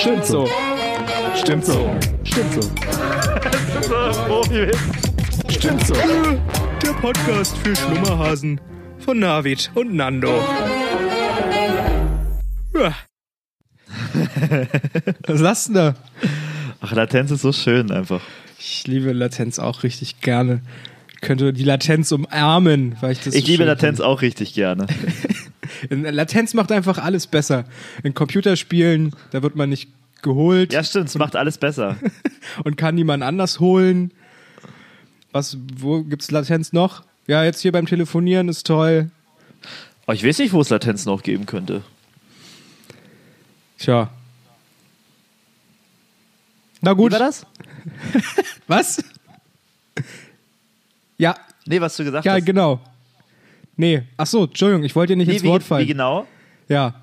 [0.00, 0.48] Stimmt so.
[1.36, 1.94] Stimmt so.
[2.24, 2.62] Stimmt so.
[5.50, 5.94] Stimmt so.
[5.94, 8.58] Der Podcast für Schlummerhasen
[8.98, 10.42] von Navid und Nando.
[15.26, 15.94] Was sagst du da?
[16.80, 18.22] Ach, Latenz ist so schön einfach.
[18.58, 20.62] Ich liebe Latenz auch richtig gerne.
[21.12, 24.54] Ich könnte die Latenz umarmen, weil ich das Ich so liebe schön Latenz auch richtig
[24.54, 24.86] gerne.
[25.88, 27.64] Latenz macht einfach alles besser.
[28.02, 29.88] In Computerspielen, da wird man nicht
[30.22, 31.96] geholt Ja, stimmt, es macht alles besser.
[32.64, 34.12] und kann niemand anders holen.
[35.32, 37.04] Was, wo gibt's Latenz noch?
[37.26, 39.10] Ja, jetzt hier beim Telefonieren ist toll.
[40.04, 41.82] Aber ich weiß nicht, wo es Latenz noch geben könnte.
[43.78, 44.10] Tja.
[46.80, 47.12] Na gut.
[47.12, 47.46] Wie war das?
[48.66, 49.02] Was?
[51.18, 51.36] Ja,
[51.66, 52.46] Nee, was du gesagt ja, hast.
[52.46, 52.80] genau.
[53.80, 55.82] Nee, ach so, Entschuldigung, ich wollte dir nicht Nee, ins Wort fallen.
[55.84, 56.26] wie genau?
[56.68, 56.94] Ja.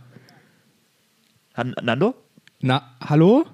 [1.55, 2.13] Han Nando?
[2.62, 3.45] Na, hallo?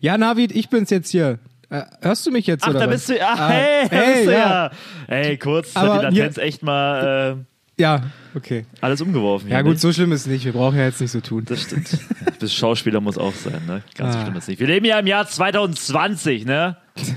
[0.00, 1.38] Ja, Navid, ich bin's jetzt hier.
[1.70, 3.06] Äh, hörst du mich jetzt Ach, oder da was?
[3.06, 3.14] bist du.
[3.26, 4.38] Ach, Ah, hey, hey, bist du ja.
[4.38, 4.70] ja.
[5.06, 7.38] Ey, kurz Aber hat die Latenz echt mal
[7.78, 8.02] äh, Ja,
[8.34, 8.66] okay.
[8.82, 9.48] alles umgeworfen.
[9.48, 9.78] Ja hier, gut, ne?
[9.78, 10.44] so schlimm ist es nicht.
[10.44, 11.44] Wir brauchen ja jetzt nicht so tun.
[11.46, 11.96] Das stimmt.
[12.40, 13.82] Bis Schauspieler muss auch sein, ne?
[13.96, 14.22] Ganz Ah.
[14.22, 14.60] schlimm ist nicht.
[14.60, 16.76] Wir leben ja im Jahr 2020, ne?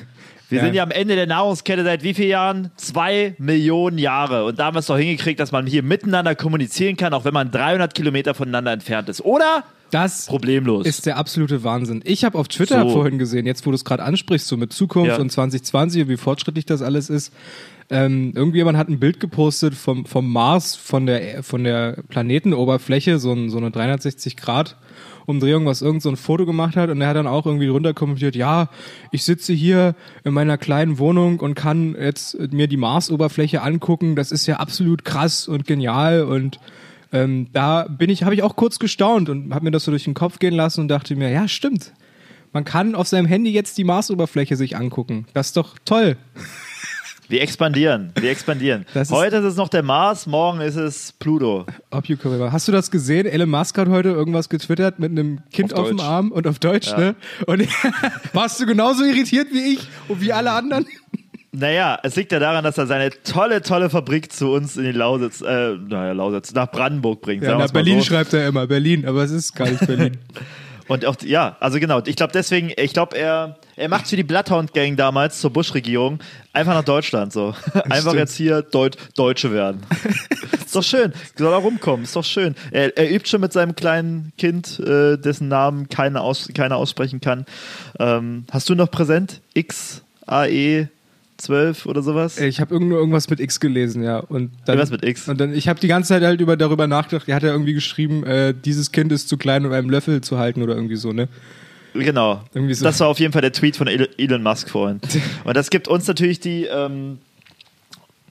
[0.54, 0.66] Wir Ja.
[0.66, 2.72] sind ja am Ende der Nahrungskette seit wie vielen Jahren?
[2.78, 4.46] Zwei Millionen Jahre.
[4.46, 7.34] Und da haben wir es doch hingekriegt, dass man hier miteinander kommunizieren kann, auch wenn
[7.34, 9.22] man 300 Kilometer voneinander entfernt ist.
[9.22, 9.64] Oder?
[9.90, 10.86] Das Problemlos.
[10.88, 12.02] ist der absolute Wahnsinn.
[12.06, 12.90] Ich habe auf Twitter So.
[12.90, 15.18] vorhin gesehen, jetzt wo du es gerade ansprichst, so mit Zukunft Ja.
[15.18, 17.34] und 2020 und wie fortschrittlich das alles ist.
[17.90, 23.34] Ähm, irgendjemand hat ein Bild gepostet vom, vom Mars, von der, von der Planetenoberfläche, so,
[23.34, 24.78] ein, so eine 360 Grad
[25.26, 27.94] Umdrehung, was irgend so ein Foto gemacht hat und er hat dann auch irgendwie drunter
[27.94, 28.70] kommentiert, ja,
[29.12, 34.32] ich sitze hier in meiner kleinen Wohnung und kann jetzt mir die Marsoberfläche angucken, das
[34.32, 36.60] ist ja absolut krass und genial und
[37.12, 40.04] ähm, da bin ich, habe ich auch kurz gestaunt und habe mir das so durch
[40.04, 41.94] den Kopf gehen lassen und dachte mir, ja, stimmt.
[42.52, 45.26] Man kann auf seinem Handy jetzt die Marsoberfläche sich angucken.
[45.34, 46.18] Das ist doch toll.
[47.34, 48.12] Wir expandieren.
[48.20, 48.86] Wir expandieren.
[48.94, 51.66] Das ist- Heute ist es noch der Mars, morgen ist es Pluto.
[51.90, 53.26] Ob you come- Hast du das gesehen?
[53.26, 56.00] Elon Musk hat heute irgendwas getwittert mit einem Kind Auf auf, dem.
[56.00, 56.98] Arm und auf Deutsch, Ja.
[57.00, 57.16] ne?
[57.48, 57.64] Und
[58.34, 59.80] warst du genauso irritiert wie ich
[60.10, 60.86] und wie alle anderen?
[61.52, 64.92] Naja, es liegt ja daran, dass er seine tolle, tolle Fabrik zu uns in die
[64.92, 67.42] Lausitz, äh, naja, Lausitz, nach Brandenburg bringt.
[67.44, 68.06] Ja, nach Berlin so.
[68.06, 70.18] schreibt er immer Berlin, aber es ist gar nicht Berlin.
[70.88, 74.24] Und auch, ja, also genau, ich glaube deswegen, ich glaube, er, er macht wie die
[74.24, 76.20] Bloodhound-Gang damals zur Bush-Regierung
[76.52, 77.56] einfach nach Deutschland so.
[77.74, 78.16] Einfach Stimmt.
[78.16, 79.82] jetzt hier Deut Deutsche werden.
[80.54, 82.56] ist doch schön, soll er rumkommen, ist doch schön.
[82.72, 87.22] Er, er übt schon mit seinem kleinen Kind, äh, dessen Namen keiner, aus, keiner aussprechen
[87.22, 87.46] kann.
[88.00, 89.42] Ähm, hast du noch präsent?
[89.54, 90.90] X, AE
[91.44, 92.40] 12 oder sowas?
[92.40, 94.20] ich habe nur irgendwas mit X gelesen, ja.
[94.20, 95.28] Und dann, Irgendwas mit X.
[95.30, 97.74] Und dann, ich habe die ganze Zeit halt über, darüber nachgedacht, er hat ja irgendwie
[97.74, 101.14] geschrieben, äh, dieses Kind ist zu klein, um einen Löffel zu halten oder irgendwie so,
[101.14, 101.28] ne?
[101.94, 102.42] Genau.
[102.54, 102.84] Irgendwie so.
[102.84, 105.00] Das war auf jeden Fall der Tweet von El- Elon Musk vorhin.
[105.44, 107.20] Und das gibt uns natürlich die, ähm,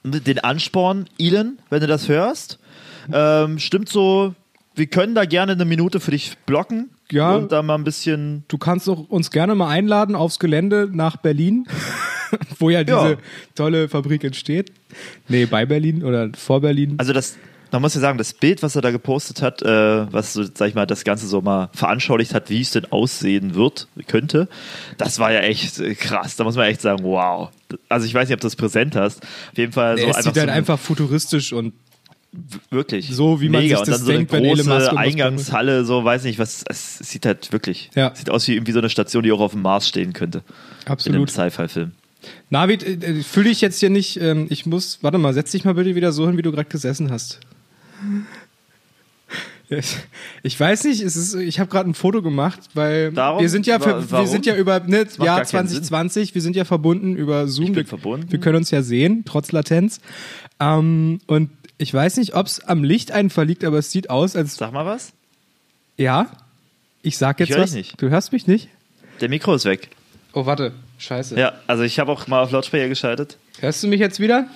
[0.03, 2.59] den Ansporn, Elon, wenn du das hörst.
[3.11, 4.33] Ähm, stimmt so,
[4.75, 6.89] wir können da gerne eine Minute für dich blocken.
[7.11, 7.35] Ja.
[7.35, 8.43] Und da mal ein bisschen.
[8.47, 11.67] Du kannst auch uns gerne mal einladen aufs Gelände nach Berlin,
[12.59, 13.17] wo ja diese Ja.
[13.55, 14.71] tolle Fabrik entsteht.
[15.27, 16.95] Nee, bei Berlin oder vor Berlin.
[16.97, 17.37] Also das.
[17.71, 19.67] Man muss ja sagen, das Bild, was er da gepostet hat, äh,
[20.13, 23.55] was so, sag ich mal, das Ganze so mal veranschaulicht hat, wie es denn aussehen
[23.55, 24.47] wird, könnte,
[24.99, 26.35] das war ja echt äh, krass.
[26.35, 27.49] Da muss man echt sagen, wow.
[27.89, 29.23] Also ich weiß nicht, ob du das präsent hast.
[29.23, 31.73] Auf jeden Fall so es einfach sieht so halt eine- einfach futuristisch und
[32.71, 33.09] Wirklich.
[33.11, 33.77] So, wie man Mega.
[33.77, 36.63] sich und dann das so denkt, eine Musk große Eingangshalle, so weiß nicht, was.
[36.67, 37.91] Es sieht halt wirklich.
[37.95, 38.13] Ja.
[38.15, 40.39] Sieht aus wie irgendwie so eine Station, die auch auf dem Mars stehen könnte.
[40.39, 40.43] In
[40.87, 41.29] einem absolut.
[42.49, 45.73] Navid, äh, fühl dich jetzt hier nicht, ähm, ich muss, warte mal, setz dich mal
[45.73, 47.39] bitte wieder so hin, wie du gerade gesessen hast.
[50.43, 53.41] Ich weiß nicht, es ist, ich habe gerade ein Foto gemacht, weil Darum?
[53.41, 56.55] wir sind ja, ver- wir sind ja über ne, Jahr gar keinen 2020, wir sind
[56.55, 57.67] ja verbunden über Zoom.
[57.67, 58.31] Ich bin wir, verbunden.
[58.31, 59.99] wir können uns ja sehen, trotz Latenz.
[60.59, 64.35] Ähm, und ich weiß nicht, ob es am Licht einen verliegt, aber es sieht aus,
[64.35, 65.13] als Sag mal was.
[65.97, 66.29] ja.
[67.05, 67.73] Ich sag jetzt Ich was.
[67.73, 68.01] nicht.
[68.01, 68.69] Du hörst mich nicht?
[69.19, 69.89] Der Mikro ist weg.
[70.31, 70.71] Oh, warte.
[71.03, 71.37] Scheiße.
[71.39, 73.37] Ja, also ich habe auch mal auf Lautsprecher geschaltet.
[73.59, 74.47] Hörst du mich jetzt wieder?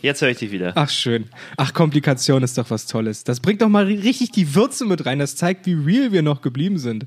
[0.00, 0.72] Jetzt höre ich dich wieder.
[0.74, 1.26] Ach, schön.
[1.56, 3.24] Ach, Komplikation ist doch was Tolles.
[3.24, 5.18] Das bringt doch mal ri- richtig die Würze mit rein.
[5.20, 7.06] Das zeigt, wie real wir noch geblieben sind.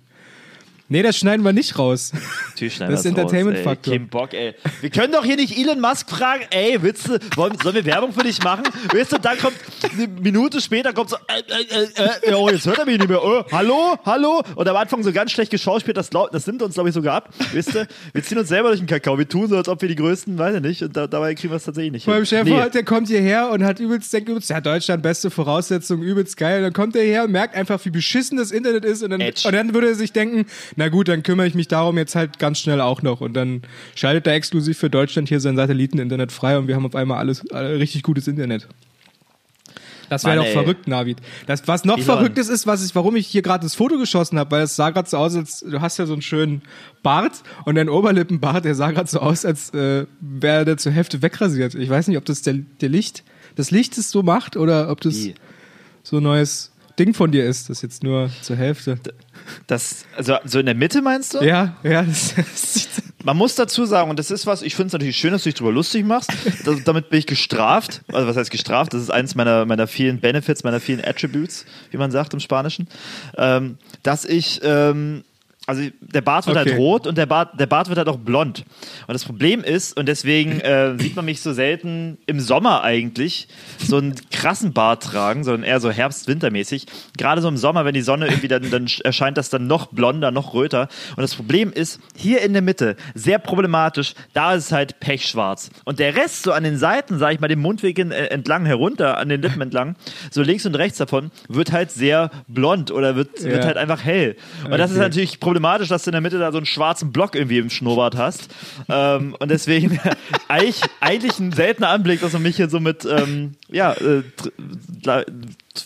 [0.87, 2.11] Nee, das schneiden wir nicht raus.
[2.49, 3.93] Natürlich schneiden Das ist Entertainment-Faktor.
[3.93, 4.53] Kein Bock, ey.
[4.81, 8.13] Wir können doch hier nicht Elon Musk fragen, ey, willst du, wollen, sollen wir Werbung
[8.13, 8.63] für dich machen?
[8.93, 9.55] Weißt du, dann kommt,
[9.91, 11.87] eine Minute später kommt so, äh, äh,
[12.27, 14.43] äh, äh, oh, jetzt hört er mich nicht mehr, oh, hallo, hallo?
[14.55, 17.33] Und am Anfang so ganz schlecht geschauspielt, das, das nimmt uns, glaube ich, sogar ab.
[17.53, 19.89] Weißt du, wir ziehen uns selber durch den Kakao, wir tun so, als ob wir
[19.89, 22.05] die Größten, weiß ich nicht, und da, dabei kriegen wir es tatsächlich nicht.
[22.05, 22.25] Hin.
[22.25, 22.69] Chef, Nee.
[22.71, 26.61] der kommt hierher und hat übelst, denkt übelst, ja, Deutschland, beste Voraussetzungen, übelst geil.
[26.61, 29.01] Dann kommt er her und merkt einfach, wie beschissen das Internet ist.
[29.01, 29.47] Und dann, Edge.
[29.47, 30.45] und dann würde er sich denken,
[30.75, 33.21] na gut, dann kümmere ich mich darum jetzt halt ganz schnell auch noch.
[33.21, 33.61] Und dann
[33.95, 37.49] schaltet er exklusiv für Deutschland hier sein Satelliteninternet frei und wir haben auf einmal alles,
[37.51, 38.67] alles richtig gutes Internet.
[40.09, 41.17] Das wäre doch verrückt, Navid.
[41.47, 44.51] Das, was noch verrücktes ist, was ich, warum ich hier gerade das Foto geschossen habe,
[44.51, 46.61] weil es sah gerade so aus, als du hast ja so einen schönen
[47.03, 51.21] Bart und dein Oberlippenbart, der sah gerade so aus, als äh, wäre der zur Hälfte
[51.21, 51.75] wegrasiert.
[51.75, 53.23] Ich weiß nicht, ob das der, der Licht,
[53.55, 55.35] das Licht es so macht oder ob das Wie?
[56.03, 58.99] so ein neues Ding von dir ist, das jetzt nur zur Hälfte.
[59.67, 61.41] Das, also so in der Mitte meinst du?
[61.41, 62.89] Ja, ja, das, das sieht,
[63.25, 65.49] Man muss dazu sagen, und das ist was, ich finde es natürlich schön, dass du
[65.49, 66.31] dich darüber lustig machst.
[66.63, 68.03] Das, damit bin ich gestraft.
[68.13, 68.93] Also was heißt gestraft?
[68.93, 72.87] Das ist eins meiner, meiner vielen Benefits, meiner vielen Attributes, wie man sagt im Spanischen.
[73.35, 75.23] Ähm, dass ich, ähm,
[75.67, 76.69] also der Bart wird Okay.
[76.69, 78.65] halt rot und der Bart, der Bart wird halt auch blond.
[79.07, 83.47] Und das Problem ist, und deswegen äh, sieht man mich so selten im Sommer eigentlich
[83.79, 86.85] so einen krassen Bart tragen, sondern eher so Herbst-Wintermäßig.
[87.17, 90.31] Gerade so im Sommer, wenn die Sonne irgendwie dann, dann erscheint das dann noch blonder,
[90.31, 90.87] noch röter.
[91.15, 95.69] Und das Problem ist, hier in der Mitte, sehr problematisch, da ist es halt pechschwarz.
[95.83, 99.17] Und der Rest so an den Seiten, sage ich mal, den Mundweg äh, entlang herunter,
[99.17, 99.95] an den Lippen entlang,
[100.31, 103.65] so links und rechts davon, wird halt sehr blond oder wird, wird Ja.
[103.65, 104.35] halt einfach hell.
[104.63, 105.05] Und das ist Okay.
[105.05, 108.15] natürlich problematisch, dass du in der Mitte da so einen schwarzen Block irgendwie im Schnurrbart
[108.15, 108.49] hast.
[108.89, 109.99] ähm, und deswegen
[110.47, 114.23] eigentlich, eigentlich ein seltener Anblick, dass man mich hier so mit ähm, ja, äh,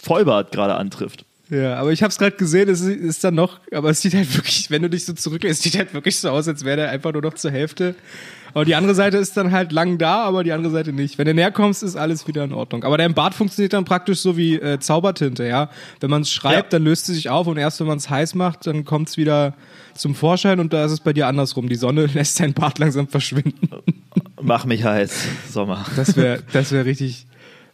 [0.02, 1.26] Vollbart gerade antrifft.
[1.50, 4.14] ja, aber ich habe es gerade gesehen, es ist, ist dann noch, aber es sieht
[4.14, 6.90] halt wirklich, wenn du dich so zurücklässt, sieht halt wirklich so aus, als wäre der
[6.90, 7.96] einfach nur noch zur Hälfte.
[8.54, 11.18] Aber die andere Seite ist dann halt lang da, aber die andere Seite nicht.
[11.18, 12.84] Wenn du näher kommst, ist alles wieder in Ordnung.
[12.84, 15.70] Aber dein Bart funktioniert dann praktisch so wie äh, Zaubertinte, ja.
[16.00, 16.78] Wenn man es schreibt, Ja.
[16.80, 19.18] dann löst sie sich auf und erst wenn man es heiß macht, dann kommt es
[19.18, 19.54] wieder
[19.94, 21.70] zum Vorschein und da ist es bei dir andersrum.
[21.70, 23.70] Die Sonne lässt dein Bart langsam verschwinden.
[24.42, 25.86] Mach mich heiß, Sommer.
[25.96, 27.26] Das wäre das wär richtig.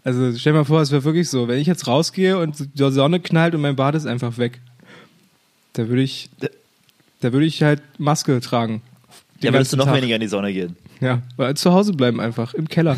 [0.04, 1.48] Also stell dir mal vor, es wäre wirklich so.
[1.48, 4.60] Wenn ich jetzt rausgehe und die Sonne knallt und mein Bart ist einfach weg,
[5.74, 6.30] da würde ich,
[7.22, 8.81] da würde ich halt Maske tragen.
[9.46, 9.96] Den Ja, würdest du noch Tag.
[9.96, 10.76] weniger in die Sonne gehen.
[11.02, 12.98] Ja, weil zu Hause bleiben einfach, im Keller.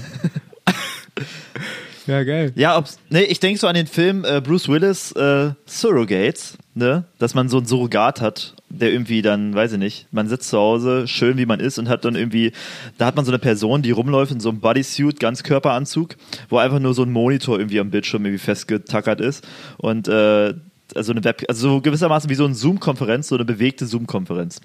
[2.07, 2.53] ja, geil.
[2.55, 7.03] Ja, ob's, nee, ich denke so an den Film äh, Bruce Willis äh, Surrogates, ne?
[7.19, 10.57] Dass man so ein Surrogat hat, der irgendwie dann, weiß ich nicht, man sitzt zu
[10.57, 12.51] Hause, schön wie man ist und hat dann irgendwie,
[12.97, 16.15] da hat man so eine Person, die rumläuft in so einem Bodysuit, Ganzkörperanzug,
[16.49, 19.45] wo einfach nur so ein Monitor irgendwie am Bildschirm irgendwie festgetackert ist
[19.77, 20.53] und äh,
[20.95, 24.61] also eine Web, also so gewissermaßen wie so eine Zoom-Konferenz, so eine bewegte Zoom-Konferenz.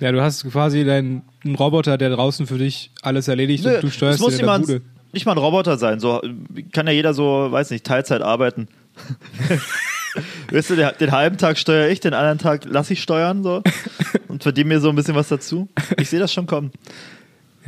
[0.00, 3.82] Ja, du hast quasi deinen einen Roboter, der draußen für dich alles erledigt Nö, und
[3.84, 4.82] du steuerst muss ihn in der Bude.
[5.12, 6.00] nicht mal ein Roboter sein.
[6.00, 6.22] So
[6.72, 8.68] kann ja jeder so, weiß nicht, Teilzeit arbeiten.
[10.50, 13.62] weißt du, der, den halben Tag steuere ich, den anderen Tag lasse ich steuern so
[14.28, 15.68] und verdiene mir so ein bisschen was dazu.
[15.98, 16.72] Ich sehe das schon kommen.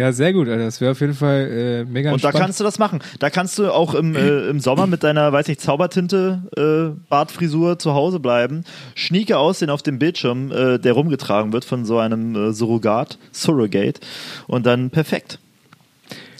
[0.01, 0.65] Ja, sehr gut, Alter.
[0.65, 2.43] Das wäre auf jeden Fall äh, mega Und da entspannt.
[2.47, 3.01] kannst du das machen.
[3.19, 7.79] Da kannst du auch im, äh, im Sommer mit deiner, weiß nicht, Zaubertinte, äh, Bartfrisur
[7.79, 8.65] zu Hause bleiben,
[8.95, 14.01] schnieke aussehen auf dem Bildschirm, äh, der rumgetragen wird von so einem äh, Surrogat, Surrogate.
[14.47, 15.39] Und dann perfekt.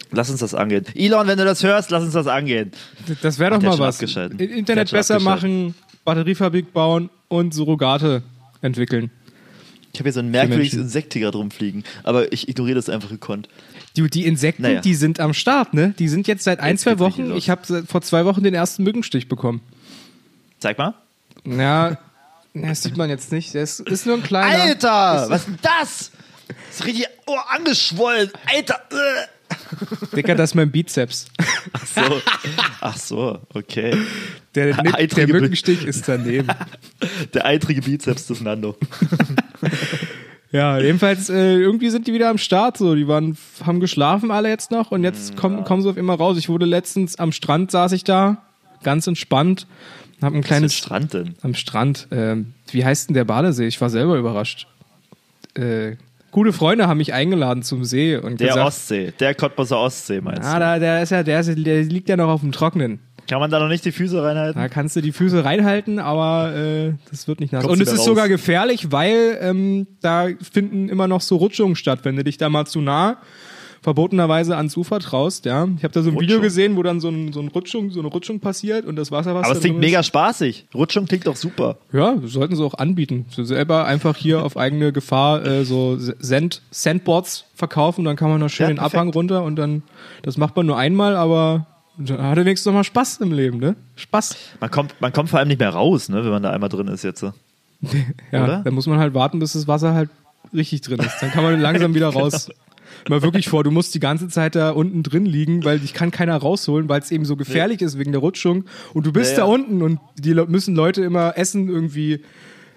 [0.09, 0.85] Lass uns das angehen.
[0.95, 2.71] Elon, wenn du das hörst, lass uns das angehen.
[3.21, 4.01] Das wäre doch mal was.
[4.01, 8.23] Internet besser machen, Batteriefabrik bauen und Surrogate
[8.63, 9.11] entwickeln.
[9.93, 10.73] Ich habe hier so ein merkwürdiges.
[10.73, 13.49] Insekt hier gerade rumfliegen, aber ich ignoriere das einfach gekonnt.
[13.97, 14.81] Die, die Insekten, Naja.
[14.81, 15.93] die sind am Start, ne?
[15.99, 17.35] Die sind jetzt seit ein, Jetzt zwei Wochen.
[17.35, 19.61] Ich habe vor zwei Wochen den ersten Mückenstich bekommen.
[20.59, 20.93] Zeig mal.
[21.43, 21.97] Ja,
[22.53, 23.53] das sieht man jetzt nicht.
[23.53, 24.63] Das ist nur ein kleiner.
[24.63, 26.11] Alter, was ist denn das?
[26.47, 28.31] Das ist richtig oh, angeschwollen.
[28.53, 28.75] Alter.
[28.91, 29.27] äh.
[30.15, 31.27] Dicker, das ist mein Bizeps.
[31.73, 32.21] Ach so.
[32.81, 33.95] Ach so, okay.
[34.55, 36.47] Der, der, der Eitrige Mückenstich ist daneben.
[37.33, 38.77] Der eitrige Bizeps des Nando.
[40.51, 42.77] Ja, jedenfalls, äh, irgendwie sind die wieder am Start.
[42.77, 46.15] So, die waren, haben geschlafen alle jetzt noch und jetzt kommen, kommen sie auf immer
[46.15, 46.37] raus.
[46.37, 48.43] Ich wurde letztens am Strand, saß ich da,
[48.83, 49.65] ganz entspannt,
[50.21, 51.35] hab ein Was ein kleines Strand denn?
[51.41, 52.07] am Strand.
[52.11, 53.65] Ähm, wie heißt denn der Badesee?
[53.65, 54.67] Ich war selber überrascht.
[55.55, 55.95] Äh,
[56.31, 60.43] gute Freunde haben mich eingeladen zum See und Der gesagt, Ostsee, der Cottbusser Ostsee meinst
[60.43, 60.59] ah, du?
[60.59, 62.99] da, der ist ja, der, ist, der liegt ja noch auf dem Trocknen.
[63.27, 64.59] Kann man da noch nicht die Füße reinhalten?
[64.59, 67.63] Da kannst du die Füße reinhalten, aber äh, das wird nicht nass.
[67.63, 68.05] Kommst Und es ist raus?
[68.05, 71.99] sogar gefährlich, weil ähm, da finden immer noch so Rutschungen statt.
[72.03, 73.17] Wenn du dich da mal zu nah
[73.81, 75.67] verbotenerweise ans Ufer traust, ja.
[75.77, 76.41] Ich habe da so ein Video Rutschung.
[76.41, 79.33] gesehen, wo dann so, ein, so, ein Rutschung, so eine Rutschung passiert und das Wasser,
[79.33, 80.67] was Aber es klingt mega spaßig.
[80.75, 81.77] Rutschung klingt doch super.
[81.91, 83.25] Ja, sollten sie auch anbieten.
[83.29, 88.39] So selber einfach hier auf eigene Gefahr äh, so Sand, Sandboards verkaufen, dann kann man
[88.39, 88.95] noch schön Ja, den perfekt.
[88.95, 89.81] Abhang runter und dann,
[90.21, 91.65] das macht man nur einmal, aber
[91.97, 93.75] da hat er wenigstens noch mal Spaß im Leben, ne?
[93.95, 94.35] Spaß.
[94.59, 96.87] Man kommt, man kommt vor allem nicht mehr raus, ne, wenn man da einmal drin
[96.87, 97.23] ist jetzt.
[98.31, 98.61] Ja, Oder?
[98.63, 100.11] da muss man halt warten, bis das Wasser halt
[100.53, 101.17] richtig drin ist.
[101.19, 102.49] Dann kann man langsam wieder raus.
[103.09, 106.11] Mal wirklich vor, du musst die ganze Zeit da unten drin liegen, weil dich kann
[106.11, 108.65] keiner rausholen, weil es eben so gefährlich ist wegen der Rutschung.
[108.93, 109.53] Und du bist Ja, da ja.
[109.53, 112.21] unten und die müssen Leute immer Essen irgendwie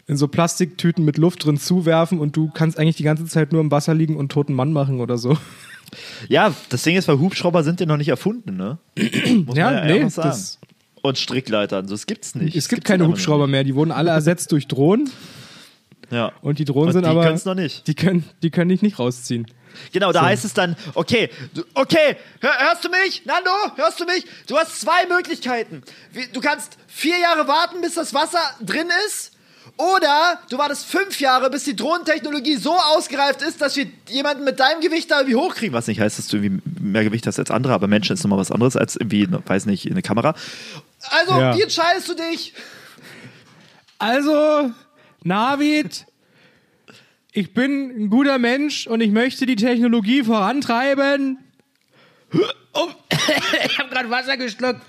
[0.06, 3.61] in so Plastiktüten mit Luft drin zuwerfen und du kannst eigentlich die ganze Zeit nur
[3.61, 5.37] im Wasser liegen und toten Mann machen oder so.
[6.28, 8.78] Ja, das Ding ist, weil Hubschrauber sind ja noch nicht erfunden, ne?
[9.47, 10.37] Muss Ja, man ja nee, sagen.
[11.02, 12.56] Und Strickleitern, so das gibt's nicht.
[12.56, 15.11] Es Das gibt keine Hubschrauber mehr, die wurden alle ersetzt durch Drohnen.
[16.11, 16.33] Ja.
[16.42, 17.25] und die Drohnen Und sind die aber.
[17.25, 17.87] können's noch nicht.
[17.87, 19.47] Die können, die können dich nicht rausziehen.
[19.93, 21.31] Genau, da heißt es dann, okay,
[21.75, 23.25] okay, hör, hörst du mich?
[23.26, 24.25] Nando, hörst du mich?
[24.47, 25.83] Du hast zwei Möglichkeiten.
[26.33, 29.33] Du kannst vier Jahre warten, bis das Wasser drin ist.
[29.76, 34.61] Oder du wartest fünf Jahre, bis die Drohnentechnologie so ausgereift ist, dass wir jemanden mit
[34.61, 35.75] deinem Gewicht da irgendwie hochkriegen.
[35.75, 38.38] Was nicht heißt, dass du irgendwie mehr Gewicht hast als andere, aber Menschen ist nochmal
[38.38, 40.35] was anderes als irgendwie, weiß nicht, eine Kamera.
[41.11, 41.57] Also, Ja.
[41.57, 42.52] wie entscheidest du dich?
[43.99, 44.71] Also,
[45.23, 46.07] Navid,
[47.35, 51.38] ich bin ein guter Mensch und ich möchte die Technologie vorantreiben.
[52.73, 52.88] Oh,
[53.67, 54.81] ich habe gerade Wasser geschluckt.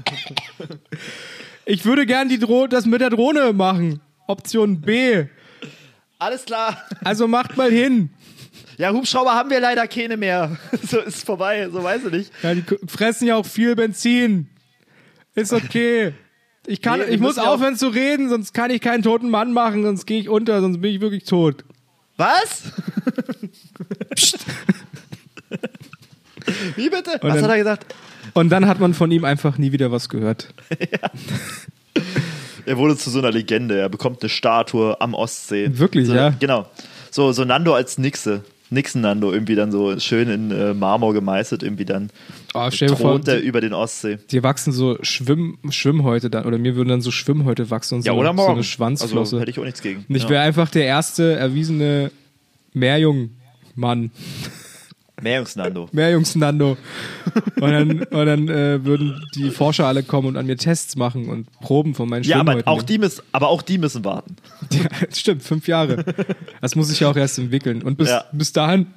[1.65, 3.99] Ich würde gern die Dro das mit der Drohne machen.
[4.27, 5.25] Option B.
[6.19, 6.85] Alles klar.
[7.03, 8.11] Also macht mal hin.
[8.77, 10.57] Ja, Hubschrauber haben wir leider keine mehr.
[10.83, 12.31] So ist vorbei, so weiß ich nicht.
[12.43, 14.49] Ja, die fressen ja auch viel Benzin.
[15.33, 16.13] Ist okay.
[16.67, 19.83] Ich, kann, Nee, ich muss aufhören zu reden, sonst kann ich keinen toten Mann machen,
[19.83, 21.63] sonst gehe ich unter, sonst bin ich wirklich tot.
[22.17, 22.63] Was?
[26.75, 27.11] Wie bitte?
[27.21, 27.95] Was dann- hat er gesagt?
[28.33, 30.53] Und dann hat man von ihm einfach nie wieder was gehört.
[32.67, 33.77] Er wurde zu so einer Legende.
[33.79, 35.77] Er bekommt eine Statue am Ostsee.
[35.77, 36.31] Wirklich, so, ja?
[36.39, 36.67] Genau.
[37.11, 38.43] So, so Nando als Nixe.
[38.75, 42.11] Nixon Nando irgendwie dann so schön in äh, Marmor gemeißelt, irgendwie dann
[42.53, 44.19] Oh, dir thront er die, über den Ostsee.
[44.29, 48.07] die wachsen so Schwimm, Schwimmhäute dann, oder mir würden dann so Schwimmhäute wachsen und so,
[48.07, 48.53] Ja, oder so morgen.
[48.53, 49.17] eine Schwanzflosse.
[49.37, 50.05] Also hätte ich auch nichts gegen.
[50.07, 50.29] und ich Ja.
[50.29, 52.11] wäre einfach der erste erwiesene
[52.73, 54.11] Meerjungmann.
[55.21, 55.89] Meerjungs-Nando.
[55.91, 56.77] Meerjungs-Nando.
[57.59, 61.29] Und dann, und dann äh, würden die Forscher alle kommen und an mir Tests machen
[61.29, 62.85] und Proben von meinen Ja, aber auch, nehmen.
[62.87, 64.35] die müssen, aber auch die müssen warten.
[64.71, 64.81] Ja,
[65.13, 66.03] stimmt, fünf Jahre.
[66.61, 67.81] Das muss sich ja auch erst entwickeln.
[67.81, 68.25] Und bis, Ja.
[68.31, 68.87] bis dahin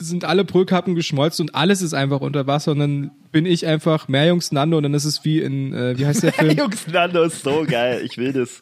[0.00, 4.06] sind alle Brüllkappen geschmolzen und alles ist einfach unter Wasser und dann bin ich einfach
[4.06, 6.48] Meerjungs Nando und dann ist es wie in, äh, wie heißt der Film?
[6.54, 8.02] Meerjungs-Nando ist so geil.
[8.04, 8.60] Ich will das.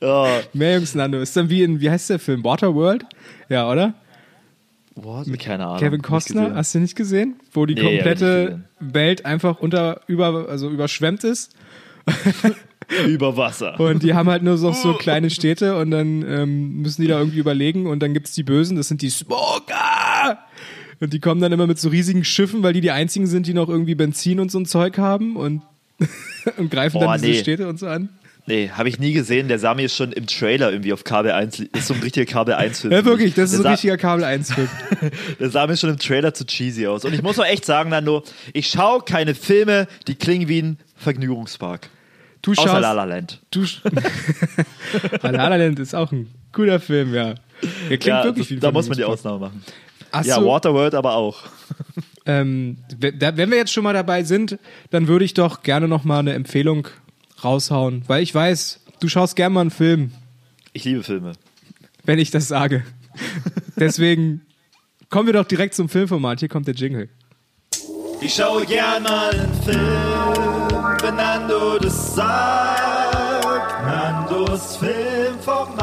[0.00, 0.28] Oh.
[0.52, 1.18] Meerjungs Nando.
[1.20, 2.44] Ist dann wie in, wie heißt der Film?
[2.44, 3.04] Waterworld?
[3.48, 3.94] Ja, oder?
[4.96, 5.26] What?
[5.38, 5.78] Keine Ahnung.
[5.78, 7.36] Kevin Costner, hast du nicht gesehen?
[7.52, 11.54] Wo die Nee, komplette Welt einfach unter, über, also überschwemmt ist.
[13.06, 13.80] Über Wasser.
[13.80, 17.18] Und die haben halt nur so, so kleine Städte und dann ähm, müssen die da
[17.18, 20.38] irgendwie überlegen und dann gibt's die Bösen, das sind die Smoker!
[21.00, 23.54] Und die kommen dann immer mit so riesigen Schiffen, weil die die einzigen sind, die
[23.54, 25.62] noch irgendwie Benzin und so ein Zeug haben und,
[26.58, 27.40] und greifen Boah, dann diese nee.
[27.40, 28.08] Städte und so an.
[28.48, 29.48] Nee, habe ich nie gesehen.
[29.48, 31.58] Der sah mir schon im Trailer irgendwie auf Kabel 1.
[31.58, 32.92] li- Ist so ein richtiger Kabel 1-Film.
[32.92, 34.68] Ja, wirklich, das ist der so ein richtiger Kabel 1 Film.
[35.40, 37.04] Der sah mir schon im Trailer zu cheesy aus.
[37.04, 38.22] Und ich muss auch echt sagen, Nando,
[38.52, 41.88] ich schaue keine Filme, die klingen wie ein Vergnügungspark.
[42.42, 43.40] Du Außer schaust, La La Land.
[43.50, 43.62] du
[45.22, 47.34] La La Land ist auch ein guter Film, ja.
[47.90, 49.04] Der klingt Ja, wirklich das, wie ein da muss man die.
[49.04, 49.64] Ausnahme machen.
[50.12, 51.42] Hast ja, du- Waterworld aber auch.
[52.26, 54.58] Ähm, wenn wir jetzt schon mal dabei sind,
[54.90, 56.86] dann würde ich doch gerne noch mal eine Empfehlung
[57.42, 60.12] raushauen, weil ich weiß, du schaust gerne mal einen Film,
[60.72, 61.32] Ich liebe Filme.
[62.04, 62.84] wenn ich das sage.
[63.76, 64.42] Deswegen
[65.10, 66.40] kommen wir doch direkt zum Filmformat.
[66.40, 67.08] Hier kommt der Jingle.
[68.20, 73.84] Ich schaue gern mal einen Film, wenn Nando das sagt.
[73.84, 75.76] Nandos Filmformat.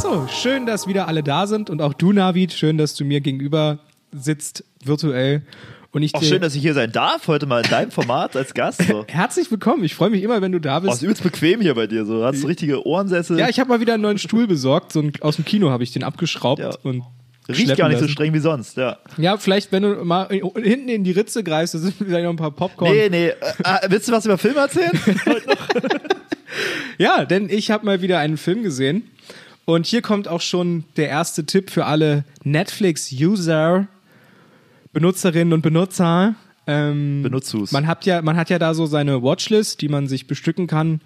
[0.00, 3.20] So, schön, dass wieder alle da sind und auch du, Navid, schön, dass du mir
[3.20, 3.78] gegenüber
[4.12, 5.42] sitzt, virtuell.
[5.90, 8.52] Und ich Auch schön, dass ich hier sein darf, heute mal in deinem Format als
[8.52, 8.82] Gast.
[8.86, 9.06] So.
[9.08, 9.84] herzlich willkommen.
[9.84, 11.02] Ich freue mich immer, wenn du da Oh, ist bist.
[11.02, 12.04] übelst bequem hier bei dir.
[12.04, 12.22] So.
[12.24, 13.38] Hast du richtige Ohrensessel.
[13.38, 14.92] Ja, ich habe mal wieder einen neuen Stuhl besorgt.
[14.92, 16.70] So ein, aus dem Kino habe ich den abgeschraubt Ja.
[16.82, 17.02] und
[17.48, 18.12] Riecht gar nicht so lassen.
[18.12, 18.76] streng wie sonst.
[18.76, 18.98] Ja.
[19.16, 22.30] Ja, vielleicht, wenn du mal in- hinten in die Ritze greifst, da sind vielleicht noch
[22.30, 22.92] ein paar Popcorn.
[22.92, 23.28] Nee, nee.
[23.28, 23.32] Äh,
[23.64, 24.92] äh, willst du was über Filme erzählen?
[26.96, 29.08] Ja, denn ich habe mal wieder einen Film gesehen.
[29.64, 33.86] Und hier kommt auch schon der erste Tipp für alle Netflix-User,
[34.98, 36.34] Benutzerinnen und Benutzer.
[36.66, 37.70] Ähm, Benutzus.
[37.70, 41.00] Man hat ja, man hat ja da so seine Watchlist, die man sich bestücken kann,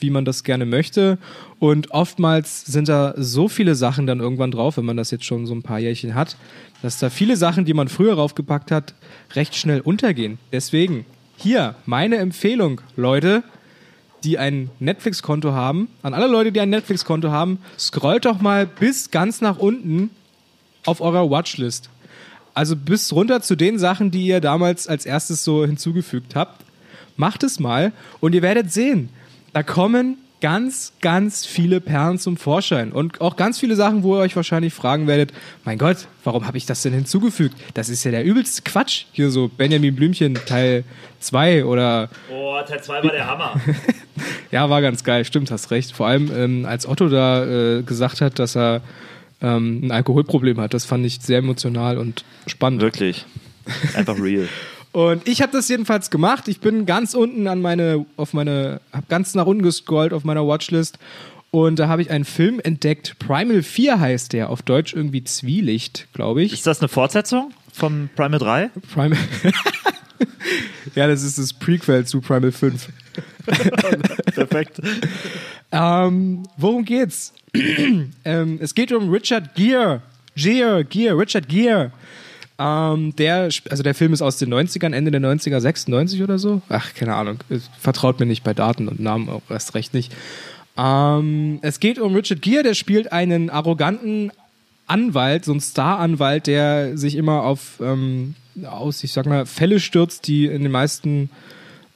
[0.00, 1.16] wie man das gerne möchte.
[1.58, 5.46] Und oftmals sind da so viele Sachen dann irgendwann drauf, wenn man das jetzt schon
[5.46, 6.36] so ein paar Jährchen hat,
[6.82, 8.92] dass da viele Sachen, die man früher raufgepackt hat,
[9.34, 10.38] recht schnell untergehen.
[10.52, 11.06] Deswegen
[11.38, 13.42] hier meine Empfehlung, Leute,
[14.24, 19.10] die ein Netflix-Konto haben, an alle Leute, die ein Netflix-Konto haben, scrollt doch mal bis
[19.10, 20.10] ganz nach unten
[20.84, 21.88] auf eurer Watchlist.
[22.58, 26.64] Also bis runter zu den Sachen, die ihr damals als erstes so hinzugefügt habt.
[27.16, 29.10] Macht es mal und ihr werdet sehen,
[29.52, 32.90] da kommen ganz, ganz viele Perlen zum Vorschein.
[32.90, 35.32] Und auch ganz viele Sachen, wo ihr euch wahrscheinlich fragen werdet,
[35.64, 37.56] mein Gott, warum habe ich das denn hinzugefügt?
[37.74, 39.04] Das ist ja der übelste Quatsch.
[39.12, 40.82] Hier so Benjamin Blümchen Teil
[41.20, 42.08] 2 oder...
[42.28, 43.60] Oh, Teil 2 war der Hammer.
[44.50, 45.92] ja, war ganz geil, stimmt, hast recht.
[45.92, 48.82] Vor allem, ähm, als Otto da äh, gesagt hat, dass er
[49.40, 50.74] ähm, ein Alkoholproblem hat.
[50.74, 52.80] Das fand ich sehr emotional und spannend.
[52.80, 53.24] Wirklich.
[53.94, 54.48] Einfach real.
[54.92, 56.48] Und ich habe das jedenfalls gemacht.
[56.48, 60.46] Ich bin ganz unten an meine, auf meine, habe ganz nach unten gescrollt auf meiner
[60.46, 60.98] Watchlist
[61.50, 63.16] und da habe ich einen Film entdeckt.
[63.18, 66.52] Primal 4 heißt der, auf Deutsch irgendwie Zwielicht, glaube ich.
[66.52, 68.70] Ist das eine Fortsetzung vom Primal 3?
[68.92, 69.18] Primal.
[70.94, 72.88] ja, das ist das Prequel zu Primal 5.
[74.34, 74.80] Perfekt.
[75.72, 77.32] Ähm, worum geht's?
[78.24, 80.02] ähm, es geht um Richard Gere.
[80.34, 81.92] Gere, Gere, Richard Gere.
[82.58, 86.62] Ähm, der, also der Film ist aus den 90ern, Ende der 90er, 96 oder so.
[86.68, 87.38] Ach, keine Ahnung.
[87.78, 90.12] Vertraut mir nicht bei Daten und Namen auch erst recht nicht.
[90.76, 94.32] Ähm, es geht um Richard Gere, der spielt einen arroganten
[94.86, 98.34] Anwalt, so ein Star-Anwalt, der sich immer auf, ähm,
[98.64, 101.30] aus, ich sag mal, Fälle stürzt, die in den meisten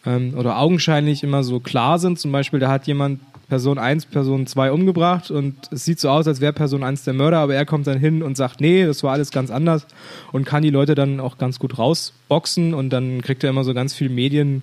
[0.06, 2.18] ähm, oder augenscheinlich immer so klar sind.
[2.18, 3.20] Zum Beispiel, da hat jemand
[3.52, 7.12] Person 1, Person 2 umgebracht und es sieht so aus, als wäre Person 1 der
[7.12, 9.86] Mörder, aber er kommt dann hin und sagt, nee, das war alles ganz anders
[10.32, 13.74] und kann die Leute dann auch ganz gut rausboxen und dann kriegt er immer so
[13.74, 14.62] ganz viel Medien,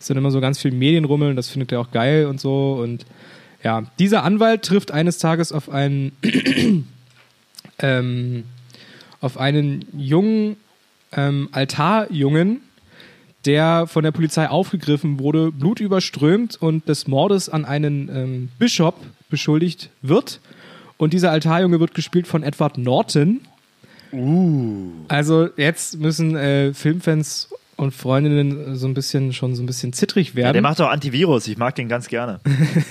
[0.00, 2.78] es sind immer so ganz viel Medienrummel und das findet er auch geil und so
[2.82, 3.04] und
[3.62, 6.12] ja, dieser Anwalt trifft eines Tages auf einen
[7.80, 8.44] ähm,
[9.20, 10.56] auf einen jungen
[11.12, 12.60] ähm, Altarjungen,
[13.44, 18.94] der von der Polizei aufgegriffen wurde, blutüberströmt und des Mordes an einen ähm, Bischof
[19.30, 20.40] beschuldigt wird.
[20.96, 23.40] Und dieser Altarjunge wird gespielt von Edward Norton.
[24.12, 24.90] Uh.
[25.08, 30.34] Also jetzt müssen äh, Filmfans und Freundinnen so ein bisschen schon so ein bisschen zittrig
[30.34, 30.46] werden.
[30.48, 32.38] Ja, der macht auch Antivirus, ich mag den ganz gerne.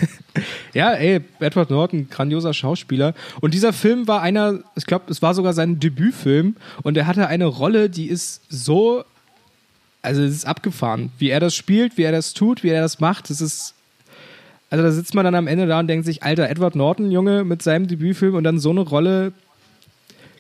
[0.73, 3.13] ja, ey, Edward Norton, grandioser Schauspieler.
[3.39, 7.27] Und dieser Film war einer, ich glaube, es war sogar sein Debütfilm und er hatte
[7.27, 9.05] eine Rolle, die ist so
[10.01, 12.99] also es ist abgefahren, wie er das spielt, wie er das tut, wie er das
[12.99, 13.29] macht.
[13.29, 13.75] Das ist
[14.71, 17.43] also da sitzt man dann am Ende da und denkt sich, alter Edward Norton, Junge,
[17.43, 19.33] mit seinem Debütfilm und dann so eine Rolle,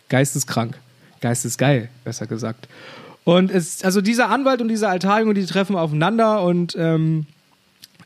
[0.07, 0.79] geisteskrank,
[1.19, 2.69] geistesgeil, besser gesagt.
[3.25, 7.25] Und es, also dieser Anwalt und dieser Altarjunge, die treffen aufeinander und ähm,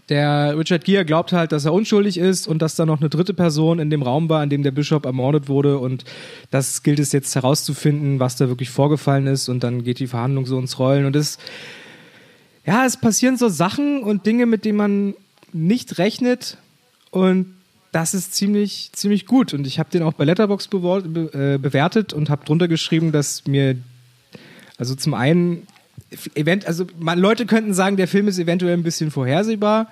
[0.09, 3.33] der Richard Gere glaubt halt, dass er unschuldig ist und dass da noch eine dritte
[3.33, 5.79] Person in dem Raum war, in dem der Bischof ermordet wurde.
[5.79, 6.05] Und
[6.51, 9.49] das gilt es jetzt herauszufinden, was da wirklich vorgefallen ist.
[9.49, 11.05] Und dann geht die Verhandlung so ins Rollen.
[11.05, 11.39] Und es,
[12.65, 15.13] ja, es passieren so Sachen und Dinge, mit denen man
[15.53, 16.57] nicht rechnet.
[17.09, 17.55] Und
[17.91, 19.55] das ist ziemlich, ziemlich gut.
[19.55, 23.75] Und ich habe den auch bei Letterbox äh, bewertet und habe drunter geschrieben, dass mir,
[24.77, 25.65] also zum einen
[26.35, 29.91] event also man, Leute könnten sagen, der Film ist eventuell ein bisschen vorhersehbar.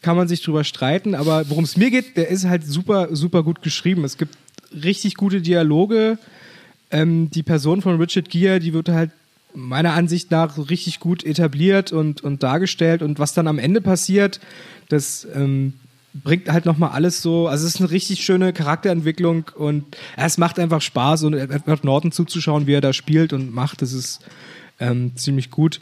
[0.00, 3.42] Kann man sich drüber streiten, aber worum es mir geht, der ist halt super, super
[3.42, 4.04] gut geschrieben.
[4.04, 4.36] Es gibt
[4.72, 6.18] richtig gute Dialoge.
[6.90, 9.10] Ähm, die Person von Richard Gere, die wird halt
[9.54, 13.02] meiner Ansicht nach richtig gut etabliert und, und dargestellt.
[13.02, 14.40] Und was dann am Ende passiert,
[14.88, 15.74] das ähm,
[16.14, 17.48] bringt halt nochmal alles so.
[17.48, 19.84] Also es ist eine richtig schöne Charakterentwicklung und
[20.16, 23.82] es macht einfach Spaß und Edward Norton zuzuschauen, wie er da spielt und macht.
[23.82, 24.20] Das ist
[24.80, 25.80] ähm, ziemlich gut.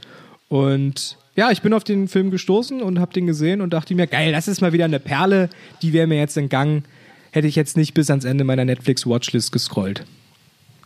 [0.48, 4.06] Und ja, ich bin auf den Film gestoßen und habe den gesehen und dachte mir,
[4.06, 5.50] geil, das ist mal wieder eine Perle,
[5.82, 6.84] die wäre mir jetzt entgangen.
[7.30, 10.04] Hätte ich jetzt nicht bis ans Ende meiner Netflix-Watchlist gescrollt.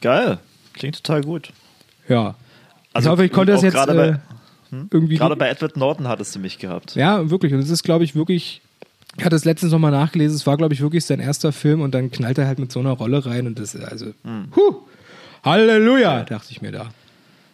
[0.00, 0.38] Geil,
[0.72, 1.52] klingt total gut.
[2.08, 2.34] Ja.
[2.92, 4.20] Also ich hoffe, ich konnte das jetzt gerade äh, bei,
[4.70, 4.88] hm?
[4.90, 5.16] irgendwie.
[5.16, 6.96] Gerade bei Edward Norton hattest du mich gehabt.
[6.96, 7.54] Ja, wirklich.
[7.54, 8.62] Und es ist, glaube ich, wirklich.
[9.18, 10.36] Ich hatte es letztens nochmal nachgelesen.
[10.36, 12.80] Es war, glaube ich, wirklich sein erster Film und dann knallt er halt mit so
[12.80, 14.48] einer Rolle rein und das, also, hm.
[14.54, 14.76] huh,
[15.44, 16.90] Halleluja, dachte ich mir da.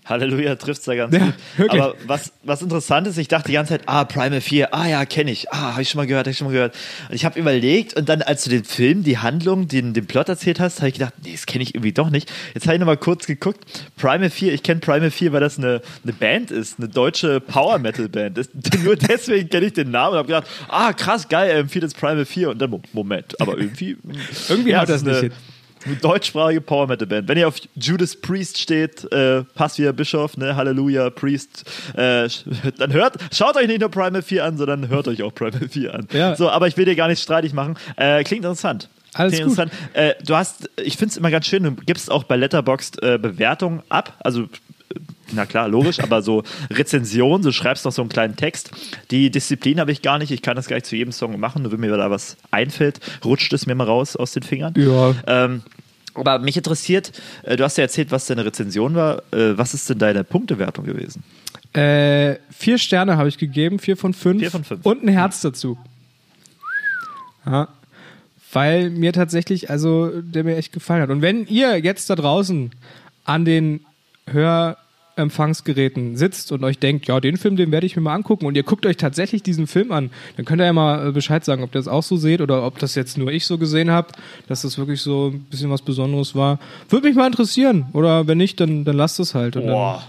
[0.07, 1.35] Halleluja trifft es da ganz ja, gut.
[1.57, 1.83] Wirklich.
[1.83, 5.05] Aber was, was interessant ist, ich dachte die ganze Zeit, ah, Primal 4, ah ja,
[5.05, 6.75] kenne ich, ah, habe ich schon mal gehört, habe ich schon mal gehört.
[7.09, 10.29] Und ich habe überlegt und dann, als du den Film, die Handlung, den, den Plot
[10.29, 12.33] erzählt hast, habe ich gedacht, nee, das kenne ich irgendwie doch nicht.
[12.55, 13.64] Jetzt habe ich nochmal kurz geguckt.
[13.97, 17.79] Primal 4, ich kenne Primal 4, weil das eine, eine Band ist, eine deutsche Power
[17.79, 18.38] Metal Band.
[18.38, 18.49] Das,
[18.85, 21.99] nur deswegen kenne ich den Namen und habe gedacht, ah, krass, geil, er empfiehlt jetzt
[21.99, 23.97] Primal 4 und dann, Moment, aber irgendwie.
[24.49, 25.33] irgendwie ja, hat das nicht hin.
[25.87, 27.29] Eine deutschsprachige Power Metal Band.
[27.29, 32.29] Wenn ihr auf Judas Priest steht, äh, passt wie Bischof, ne, Halleluja, Priest, äh,
[32.79, 35.94] dann hört, schaut euch nicht nur Primal 4 an, sondern hört euch auch Primal 4
[35.94, 36.09] an.
[36.12, 36.37] Ja.
[36.37, 37.77] So, aber ich will dir gar nicht streitig machen.
[37.96, 38.88] Äh, klingt interessant.
[39.14, 39.59] Alles klingt gut.
[39.59, 39.94] interessant.
[39.94, 43.18] Äh, du hast, ich finde es immer ganz schön, du gibst auch bei Letterboxd äh,
[43.18, 44.46] Bewertungen ab, also
[45.32, 48.70] na klar, logisch, aber so Rezension, so schreibst noch so einen kleinen Text.
[49.10, 50.30] Die Disziplin habe ich gar nicht.
[50.30, 51.62] Ich kann das gleich zu jedem Song machen.
[51.62, 54.74] Nur wenn mir da was einfällt, rutscht es mir mal raus aus den Fingern.
[54.76, 55.14] Ja.
[55.26, 55.62] Ähm,
[56.14, 57.12] aber mich interessiert,
[57.42, 59.18] äh, du hast ja erzählt, was deine Rezension war.
[59.32, 61.22] Äh, was ist denn deine Punktewertung gewesen?
[61.72, 64.40] Äh, vier Sterne habe ich gegeben, vier von fünf.
[64.40, 64.86] Vier von fünf.
[64.86, 65.76] Und ein Herz dazu.
[67.44, 67.68] Ja.
[68.52, 71.10] Weil mir tatsächlich, also der mir echt gefallen hat.
[71.10, 72.70] Und wenn ihr jetzt da draußen
[73.24, 73.84] an den
[75.16, 78.55] Hörempfangsgeräten sitzt und euch denkt, ja, den Film, den werde ich mir mal angucken und
[78.55, 81.62] ihr guckt euch tatsächlich diesen Film an, dann könnt ihr ja mal äh, Bescheid sagen,
[81.62, 84.09] ob ihr das auch so seht oder ob das jetzt nur ich so gesehen habe,
[84.46, 86.59] dass das wirklich so ein bisschen was Besonderes war.
[86.88, 87.87] Würde mich mal interessieren.
[87.92, 89.55] Oder wenn nicht, dann, dann lasst es halt.
[89.55, 90.05] Boah.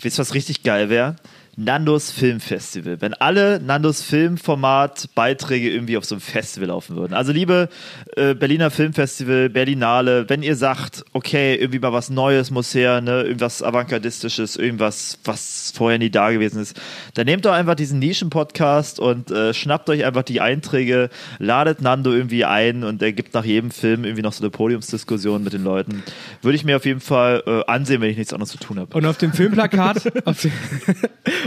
[0.00, 1.16] Wisst ihr, was richtig geil wäre?
[1.56, 3.02] Nandos Filmfestival.
[3.02, 7.12] Wenn alle Nandos Filmformat Beiträge irgendwie auf so einem Festival laufen würden.
[7.12, 7.68] Also liebe
[8.16, 13.22] äh, Berliner Filmfestival, Berlinale, wenn ihr sagt, okay, irgendwie mal was Neues muss her, ne,
[13.22, 16.80] irgendwas Avantgardistisches, irgendwas, was vorher nie da gewesen ist,
[17.14, 22.12] dann nehmt doch einfach diesen Nischen-Podcast und äh, schnappt euch einfach die Einträge, ladet Nando
[22.12, 25.64] irgendwie ein und er gibt nach jedem Film irgendwie noch so eine Podiumsdiskussion mit den
[25.64, 26.02] Leuten.
[26.40, 28.96] Würde ich mir auf jeden Fall äh, ansehen, wenn ich nichts anderes zu tun habe.
[28.96, 30.52] Und auf dem Filmplakat, auf, dem,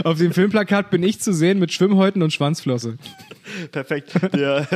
[0.04, 2.96] auf dem Filmplakat bin ich zu sehen mit Schwimmhäuten und Schwanzflosse.
[3.72, 4.12] Perfekt.
[4.34, 4.66] Der,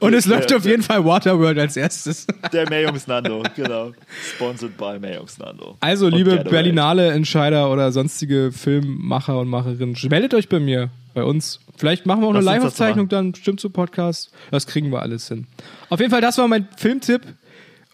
[0.00, 2.26] Und es der, läuft auf jeden Fall Waterworld als erstes.
[2.52, 3.92] Der Mayungs Nando, genau.
[4.34, 5.76] Sponsored by Mayungs Nando.
[5.80, 6.44] Also, Und liebe.
[6.44, 11.60] Berlinale Entscheider oder sonstige Filmmacher und Macherinnen, meldet euch bei mir, bei uns.
[11.76, 14.32] Vielleicht machen wir auch eine Live-Aufzeichnung dann bestimmt zu Podcast.
[14.50, 15.46] Das kriegen wir alles hin.
[15.90, 17.22] Auf jeden Fall, das war mein Filmtipp.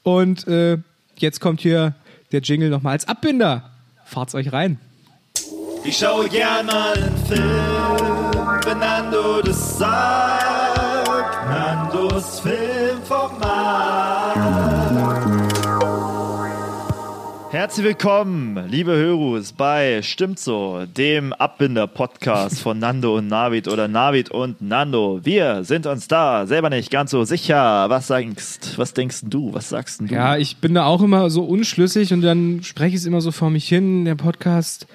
[0.02, 0.78] Und äh,
[1.16, 1.94] jetzt kommt hier
[2.32, 3.70] der Jingle nochmal als Abbinder.
[4.04, 4.78] Fahrt's euch rein.
[5.82, 7.40] Ich schaue gern mal einen Film,
[8.64, 11.48] wenn Nando das sagt.
[11.48, 13.40] Nandos Filmformat.
[17.50, 24.30] Herzlich willkommen, liebe Hörus, bei Stimmt so, dem Abbinder-Podcast von Nando und Navid oder Navid
[24.30, 25.20] und Nando.
[25.24, 27.88] Wir sind uns da selber nicht ganz so sicher.
[27.88, 29.54] Was denkst, was denkst du?
[29.54, 30.04] Was sagst du?
[30.04, 33.32] Ja, ich bin da auch immer so unschlüssig und dann spreche ich es immer so
[33.32, 34.86] vor mich hin, der Podcast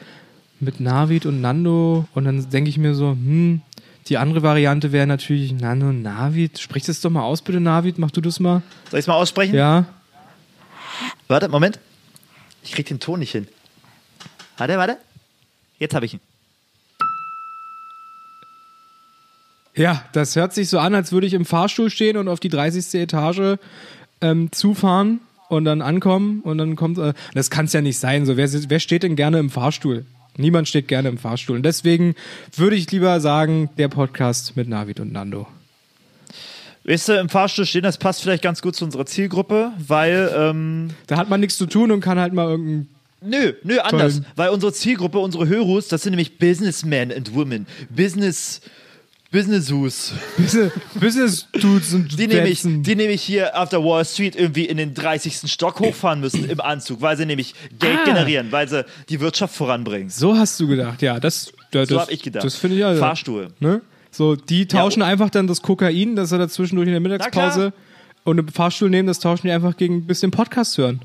[0.60, 3.62] mit Navid und Nando und dann denke ich mir so, hm,
[4.08, 6.60] die andere Variante wäre natürlich Nando und Navid.
[6.60, 7.98] Sprich das doch mal aus, bitte, Navid.
[7.98, 8.62] Mach du das mal.
[8.92, 9.56] Soll ich es mal aussprechen?
[9.56, 9.86] Ja.
[11.28, 11.80] Warte, Moment.
[12.64, 13.48] Ich krieg den Ton nicht hin.
[14.58, 14.98] Warte, warte.
[15.80, 16.20] Jetzt habe ich ihn.
[19.76, 22.50] Ja, das hört sich so an, als würde ich im Fahrstuhl stehen und auf die
[22.50, 23.02] 30.
[23.02, 23.58] Etage
[24.22, 26.98] ähm, zufahren und dann ankommen und dann kommt.
[26.98, 28.26] Äh, das kann es ja nicht sein.
[28.26, 30.06] So, wer, wer steht denn gerne im Fahrstuhl?
[30.38, 31.56] Niemand steht gerne im Fahrstuhl.
[31.58, 32.16] Und deswegen
[32.56, 35.48] würde ich lieber sagen, der Podcast mit Navid und Nando.
[36.84, 40.90] Weißt du, im Fahrstuhl stehen, das passt vielleicht ganz gut zu unserer Zielgruppe, weil, ähm,
[41.08, 42.88] Da hat man nichts zu tun und kann halt mal irgendein.
[43.22, 44.22] nö, nö, anders.
[44.36, 47.66] Weil unsere Zielgruppe, unsere Hörus, das sind nämlich Businessmen and Women.
[47.90, 48.62] Business,
[49.32, 49.70] Business,
[51.00, 52.84] Business Dudes und Die nämlich, Fetzen.
[52.84, 55.52] die nämlich hier auf der Wall Street irgendwie in den 30.
[55.52, 58.06] Stock hochfahren müssen im Anzug, weil sie nämlich Geld Ah.
[58.06, 60.10] generieren, weil sie die Wirtschaft voranbringen.
[60.10, 61.20] So hast du gedacht, ja.
[61.20, 62.46] Das, das, So habe ich gedacht.
[62.46, 62.96] Das finde ich ja.
[62.96, 63.50] Fahrstuhl.
[63.60, 63.82] Ne?
[64.12, 65.08] So, die tauschen Ja.
[65.08, 67.74] einfach dann das Kokain, das er da zwischendurch in der Mittagspause
[68.24, 71.02] und einen Fahrstuhl nehmen, das tauschen die einfach gegen ein bisschen Podcast hören.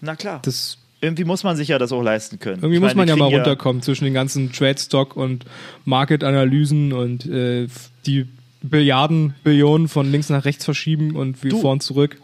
[0.00, 0.40] Na klar.
[0.44, 2.56] Das, irgendwie muss man sich ja das auch leisten können.
[2.58, 5.44] irgendwie Ich muss meine, man ja mal runterkommen zwischen den ganzen Trade Stock und
[5.84, 7.68] Market-Analysen und äh,
[8.06, 8.26] die
[8.62, 11.60] Billiarden, Billionen von links nach rechts verschieben und wie Du.
[11.60, 12.18] vor und zurück.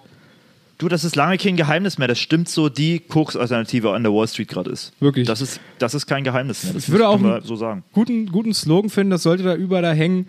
[0.78, 2.08] Du, das ist lange kein Geheimnis mehr.
[2.08, 4.92] Das stimmt so, die Koks-Alternative an der Wall Street gerade ist.
[4.98, 5.26] Wirklich.
[5.26, 6.72] Das ist, das ist kein Geheimnis mehr.
[6.72, 7.84] Das Ich würde auch einen so sagen.
[7.92, 10.28] guten, guten Slogan finden, das sollte da überall da hängen.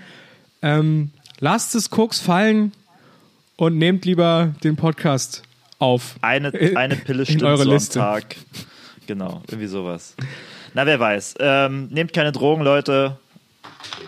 [0.61, 2.73] Ähm, lasst es Koks fallen
[3.55, 5.43] und nehmt lieber den Podcast
[5.81, 6.15] auf.
[6.21, 8.01] Eine, In- eine Pille stimmt eure so Liste.
[8.01, 8.35] am Tag.
[9.07, 10.15] Genau, irgendwie sowas.
[10.73, 11.35] Na, wer weiß.
[11.39, 13.17] Ähm, nehmt keine Drogen, Leute.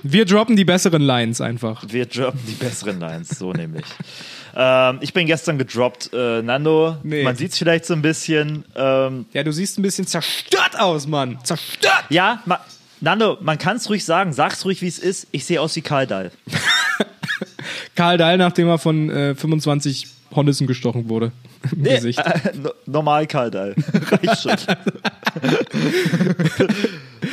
[0.04, 1.84] Wir droppen die besseren Lines einfach.
[1.88, 3.86] Wir droppen die besseren Lines, so nämlich.
[4.56, 6.96] Ähm, ich bin gestern gedroppt, äh, Nando.
[7.04, 7.24] Nee.
[7.24, 8.66] Man sieht es vielleicht so ein bisschen.
[8.76, 11.40] Ähm, Ja, du siehst ein bisschen zerstört aus, Mann.
[11.44, 12.06] Zerstört!
[12.10, 12.60] ja, ma
[13.02, 14.32] Nando, man kann es ruhig sagen.
[14.32, 15.28] Sag's ruhig, wie es ist.
[15.32, 16.32] Ich sehe aus wie Karl Dahl.
[17.96, 21.32] Karl Dahl, nachdem er von äh, 25 Hornissen gestochen wurde.
[21.72, 22.20] Im Nee, Gesicht.
[22.20, 23.76] äh, no normal Karl Dahl.
[24.12, 24.56] Reicht schon.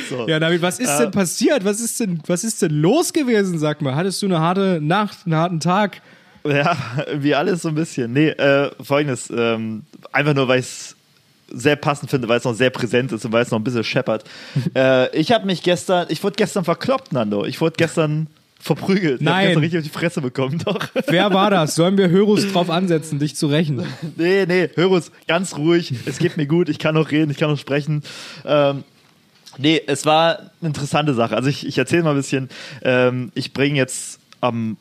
[0.09, 0.27] so.
[0.27, 1.65] Ja, David, was ist Äh, denn passiert?
[1.65, 3.95] Was ist denn, was ist denn los gewesen, sag mal?
[3.95, 6.01] Hattest du eine harte Nacht, einen harten Tag?
[6.43, 6.75] Ja,
[7.15, 8.13] wie alles so ein bisschen.
[8.13, 9.29] Nee, äh, folgendes.
[9.29, 10.95] Ähm, einfach nur, weil ich es
[11.53, 13.83] sehr passend finde, weil es noch sehr präsent ist und weil es noch ein bisschen
[13.83, 14.23] scheppert.
[14.75, 17.45] äh, ich habe mich gestern, ich wurde gestern verkloppt, Nando.
[17.45, 18.27] Ich wurde gestern
[18.61, 19.21] verprügelt.
[19.21, 19.57] Ich hab Nein.
[19.57, 20.87] richtig auf die Fresse bekommen, doch.
[21.07, 21.75] Wer war das?
[21.75, 23.83] Sollen wir Hörus drauf ansetzen, dich zu rächen?
[24.17, 25.93] nee, nee, hör uns ganz ruhig.
[26.05, 26.69] Es geht mir gut.
[26.69, 28.03] Ich kann noch reden, ich kann noch sprechen.
[28.45, 28.83] Ähm,
[29.57, 31.35] nee, es war eine interessante Sache.
[31.35, 32.49] Also ich, ich erzähle mal ein bisschen.
[32.83, 34.77] Ähm, ich bringe jetzt am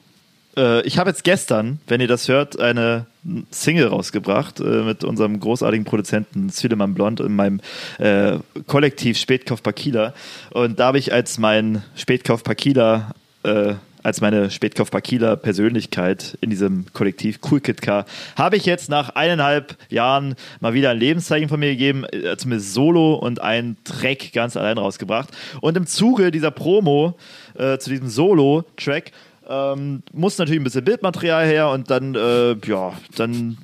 [0.57, 3.07] äh, ich habe jetzt gestern, wenn ihr das hört, eine
[3.51, 7.61] Single rausgebracht äh, mit unserem großartigen Produzenten Süleman Blond in meinem
[7.99, 10.15] äh, Kollektiv Spätkauf Pakila.
[10.51, 16.87] Und da habe ich als mein Spätkauf Pakila äh, als meine Spätkauf-Kieler Persönlichkeit in diesem
[16.93, 21.61] Kollektiv Cool Kid Car, habe ich jetzt nach eineinhalb Jahren mal wieder ein Lebenszeichen von
[21.61, 25.29] mir gegeben, äh, zumindest solo und einen Track ganz allein rausgebracht.
[25.61, 27.17] Und im Zuge dieser Promo
[27.59, 29.13] äh, zu diesem Solo-Track
[29.49, 33.59] ähm, muss natürlich ein bisschen Bildmaterial her und dann, äh, ja, dann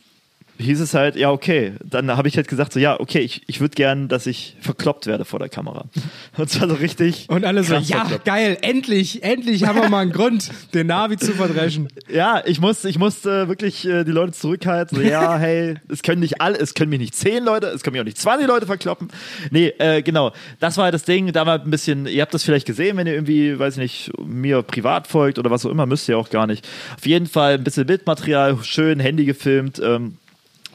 [0.59, 1.75] hieß es halt, ja, okay.
[1.85, 5.07] Dann habe ich halt gesagt, so, ja, okay, ich, ich würde gern, dass ich verkloppt
[5.07, 5.85] werde vor der Kamera.
[6.37, 7.27] Und zwar so richtig.
[7.29, 8.25] Und alle so, ja, verkloppt.
[8.25, 11.89] geil, endlich, endlich haben wir mal einen Grund, den Navi zu verdreschen.
[12.09, 14.97] Ja, ich muss, ich musste wirklich äh, die Leute zurückhalten.
[14.97, 17.95] So, ja, hey, es können nicht alle, es können mich nicht zehn Leute, es können
[17.95, 19.09] mich auch nicht 20 Leute verkloppen.
[19.51, 20.33] Nee, äh, genau.
[20.61, 21.33] Das war halt das Ding.
[21.33, 24.13] Da war ein bisschen, ihr habt das vielleicht gesehen, wenn ihr irgendwie, weiß ich nicht,
[24.25, 26.67] mir privat folgt oder was auch immer, müsst ihr auch gar nicht.
[26.97, 29.81] Auf jeden Fall ein bisschen Bildmaterial, schön Handy gefilmt.
[29.83, 30.17] Ähm,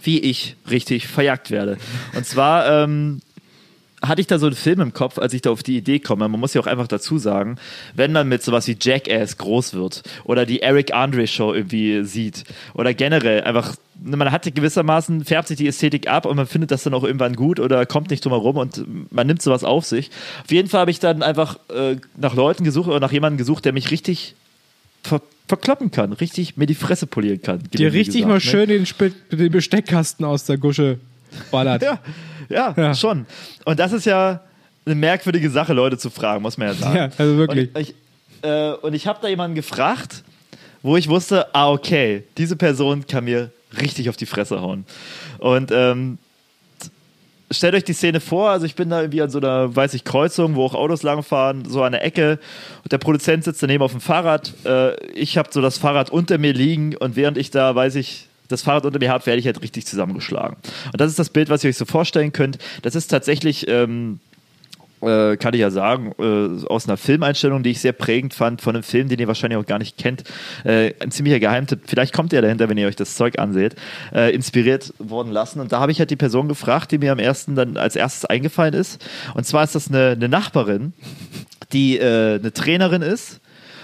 [0.04, 1.78] wie ich richtig verjagt werde.
[2.16, 3.22] Und zwar ähm,
[4.02, 6.28] hatte ich da so einen Film im Kopf, als ich da auf die Idee komme.
[6.28, 7.58] Man muss ja auch einfach dazu sagen,
[7.94, 12.44] wenn man mit sowas wie Jackass groß wird oder die Eric Andre Show irgendwie sieht
[12.74, 16.84] oder generell einfach, man hat gewissermaßen, färbt sich die Ästhetik ab und man findet das
[16.84, 20.10] dann auch irgendwann gut oder kommt nicht drum herum und man nimmt sowas auf sich.
[20.44, 23.66] Auf jeden Fall habe ich dann einfach äh, nach Leuten gesucht oder nach jemandem gesucht,
[23.66, 24.36] der mich richtig
[25.04, 27.60] ver verkloppen kann, richtig mir die Fresse polieren kann.
[27.74, 28.40] Dir richtig gesagt, mal ne?
[28.40, 28.88] schön den,
[29.38, 31.00] den Besteckkasten aus der Gusche
[31.52, 31.82] ballert.
[31.84, 32.00] Ja,
[32.50, 32.96] ja, Ja.
[32.96, 33.26] schon.
[33.66, 34.40] Und das ist ja
[34.86, 36.96] eine merkwürdige Sache, Leute zu fragen, muss man ja sagen.
[36.96, 37.70] Ja, also wirklich.
[37.76, 37.96] Und ich,
[38.44, 40.24] äh, und ich habe da jemanden gefragt,
[40.82, 44.86] wo ich wusste, ah, okay, diese Person kann mir richtig auf die Fresse hauen.
[45.38, 46.18] Und ähm,
[47.52, 50.04] stellt euch die Szene vor, also ich bin da irgendwie an so einer, weiß ich,
[50.04, 52.40] Kreuzung, wo auch Autos langfahren, so an der Ecke
[52.84, 54.54] und der Produzent sitzt daneben auf dem Fahrrad.
[54.66, 58.28] Äh, ich habe so das Fahrrad unter mir liegen und während ich da, weiß ich,
[58.48, 60.58] das Fahrrad unter mir habe, werde ich halt richtig zusammengeschlagen.
[60.92, 62.58] Und das ist das Bild, was ihr euch so vorstellen könnt.
[62.82, 63.68] Das ist tatsächlich...
[63.68, 64.20] Ähm,
[65.02, 68.76] äh, kann ich ja sagen, äh, aus einer Filmeinstellung, die ich sehr prägend fand, von
[68.76, 70.24] einem Film, den ihr wahrscheinlich auch gar nicht kennt.
[70.64, 73.76] Äh, ein ziemlicher Geheimtipp, vielleicht kommt ihr dahinter, wenn ihr euch das Zeug anseht,
[74.14, 75.60] äh, inspiriert worden lassen.
[75.60, 78.26] Und da habe ich halt die Person gefragt, die mir am ersten dann als erstes
[78.26, 79.04] eingefallen ist.
[79.34, 80.94] Und zwar ist das eine, eine Nachbarin,
[81.74, 83.40] die äh, eine Trainerin ist.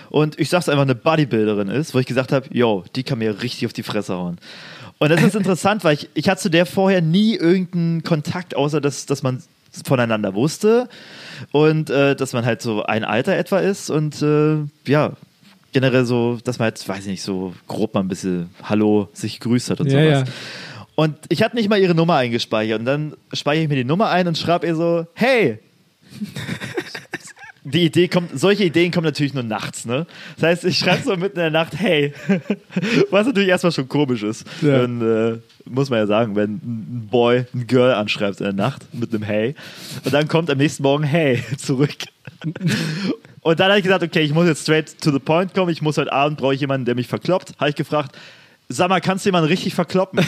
[0.09, 3.41] Und ich sag's einfach, eine Bodybuilderin ist, wo ich gesagt habe, yo, die kann mir
[3.41, 4.37] richtig auf die Fresse hauen.
[4.99, 8.81] Und das ist interessant, weil ich, ich hatte zu der vorher nie irgendeinen Kontakt, außer
[8.81, 9.43] dass, dass man
[9.85, 10.87] voneinander wusste
[11.51, 15.13] und äh, dass man halt so ein Alter etwa ist und äh, ja,
[15.73, 19.39] generell so, dass man halt, weiß ich nicht, so grob mal ein bisschen Hallo sich
[19.39, 20.27] grüßt hat und Ja, sowas.
[20.27, 20.33] ja.
[20.95, 24.09] Und ich hatte nicht mal ihre Nummer eingespeichert und dann speichere ich mir die Nummer
[24.09, 25.59] ein und schreibe ihr so, hey,
[27.71, 30.05] die Idee kommt, solche Ideen kommen natürlich nur nachts, ne?
[30.35, 32.13] Das heißt, ich schreibe so mitten in der Nacht, hey,
[33.11, 34.45] was natürlich erstmal schon komisch ist.
[34.61, 34.79] Ja.
[34.79, 35.37] Dann äh,
[35.69, 39.23] muss man ja sagen, wenn ein Boy ein Girl anschreibt in der Nacht mit einem
[39.23, 39.55] Hey
[40.03, 41.95] und dann kommt am nächsten Morgen Hey zurück.
[43.41, 45.71] Und dann habe ich gesagt, okay, ich muss jetzt straight to the point kommen.
[45.71, 47.53] Ich muss heute Abend brauche ich jemanden, der mich verkloppt.
[47.59, 48.17] Habe ich gefragt,
[48.69, 50.19] sag mal, kannst du jemanden richtig verkloppen?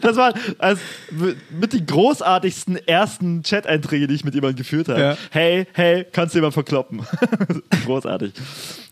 [0.00, 0.80] Das waren also
[1.50, 5.00] mit die großartigsten ersten Chat-Einträge, die ich mit jemandem geführt habe.
[5.00, 5.16] Ja.
[5.30, 7.02] Hey, hey, kannst du jemanden verkloppen?
[7.84, 8.32] Großartig.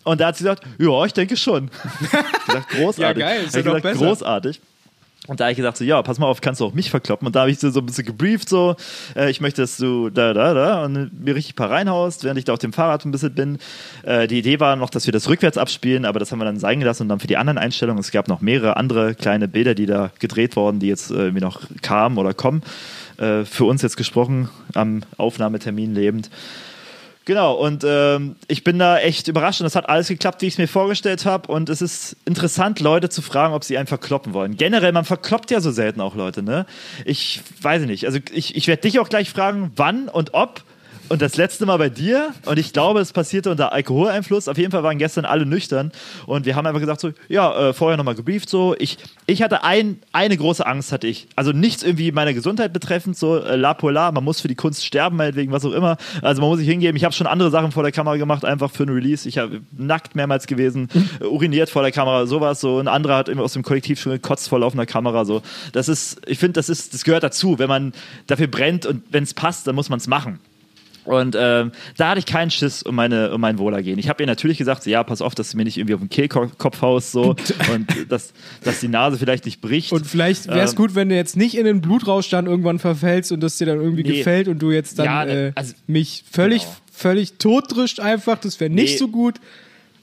[0.04, 1.70] Und da hat sie gesagt, ja, ich denke schon.
[2.00, 2.10] Ich
[2.46, 3.20] gesagt, großartig.
[3.20, 4.06] Ja, geil, ist ja gesagt, besser.
[4.06, 4.60] großartig.
[5.28, 7.26] Und da habe ich gesagt, so, ja, pass mal auf, kannst du auch mich verkloppen.
[7.26, 8.74] Und da habe ich so, so ein bisschen gebrieft, so,
[9.14, 12.38] äh, ich möchte, dass du da, da, da und mir richtig ein paar reinhaust, während
[12.40, 13.58] ich da auf dem Fahrrad ein bisschen bin.
[14.02, 16.58] Äh, die Idee war noch, dass wir das rückwärts abspielen, aber das haben wir dann
[16.58, 19.76] sein gelassen und dann für die anderen Einstellungen, es gab noch mehrere andere kleine Bilder,
[19.76, 22.62] die da gedreht wurden, die jetzt äh, irgendwie noch kamen oder kommen.
[23.18, 26.30] Äh, für uns jetzt gesprochen, am Aufnahmetermin lebend.
[27.24, 30.54] Genau, und ähm, ich bin da echt überrascht und es hat alles geklappt, wie ich
[30.54, 31.52] es mir vorgestellt habe.
[31.52, 34.56] Und es ist interessant, Leute zu fragen, ob sie einen verkloppen wollen.
[34.56, 36.66] Generell, man verkloppt ja so selten auch Leute, ne?
[37.04, 38.06] Ich weiß nicht.
[38.06, 40.64] Also ich, ich werde dich auch gleich fragen, wann und ob.
[41.12, 44.48] Und das letzte Mal bei dir, und ich glaube, es passierte unter Alkoholeinfluss.
[44.48, 45.92] Auf jeden Fall waren gestern alle nüchtern.
[46.24, 48.74] Und wir haben einfach gesagt, so, ja, äh, vorher nochmal gebrieft, so.
[48.78, 48.96] Ich,
[49.26, 51.28] ich hatte ein, eine große Angst, hatte ich.
[51.36, 54.86] Also nichts irgendwie meiner Gesundheit betreffend, so äh, la polar, man muss für die Kunst
[54.86, 55.98] sterben, meinetwegen, was auch immer.
[56.22, 56.96] Also man muss sich hingeben.
[56.96, 59.28] Ich habe schon andere Sachen vor der Kamera gemacht, einfach für ein Release.
[59.28, 60.88] Ich habe nackt mehrmals gewesen,
[61.20, 62.62] äh, uriniert vor der Kamera, sowas.
[62.62, 62.78] So.
[62.78, 65.26] Ein anderer hat immer aus dem Kollektiv schon gekotzt vor laufender Kamera.
[65.26, 65.42] So.
[65.72, 67.58] Das ist, ich finde, das ist, das gehört dazu.
[67.58, 67.92] Wenn man
[68.28, 70.40] dafür brennt und wenn es passt, dann muss man es machen.
[71.04, 73.98] Und ähm, da hatte ich keinen Schiss um, meine, um mein Wohlergehen.
[73.98, 76.00] Ich habe ihr natürlich gesagt, so, ja, pass auf, dass du mir nicht irgendwie auf
[76.00, 77.34] den Kehlkopf haust so,
[77.74, 79.92] und dass, dass die Nase vielleicht nicht bricht.
[79.92, 83.32] Und vielleicht wäre es Ähm, gut, wenn du jetzt nicht in den Blutrauschstand irgendwann verfällst
[83.32, 84.18] und das dir dann irgendwie Nee.
[84.18, 86.74] gefällt und du jetzt dann Ja, äh, also- mich völlig, Genau.
[86.92, 88.38] völlig totdrischt einfach.
[88.38, 88.98] Das wäre nicht Nee.
[88.98, 89.40] so gut.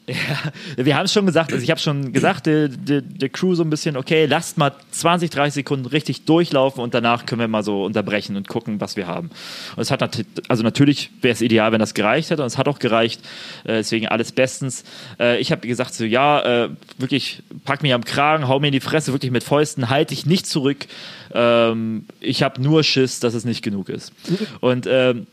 [0.10, 3.54] Ja, wir haben es schon gesagt, also ich habe schon gesagt, der, der, der, Crew
[3.54, 7.48] so ein bisschen, okay, lasst mal 20, 30 Sekunden richtig durchlaufen und danach können wir
[7.48, 9.30] mal so unterbrechen und gucken, was wir haben.
[9.76, 12.58] Und es hat nat also natürlich wäre es ideal, wenn das gereicht hätte und es
[12.58, 13.22] hat auch gereicht,
[13.65, 14.84] äh, deswegen alles bestens.
[15.19, 18.74] Äh, ich habe gesagt so, ja, äh, wirklich, pack mich am Kragen, hau mir in
[18.74, 20.88] die Fresse, wirklich mit Fäusten, halte ich nicht zurück.
[21.34, 24.12] Ähm, ich habe nur Schiss, dass es nicht genug ist.
[24.60, 25.28] Und ähm,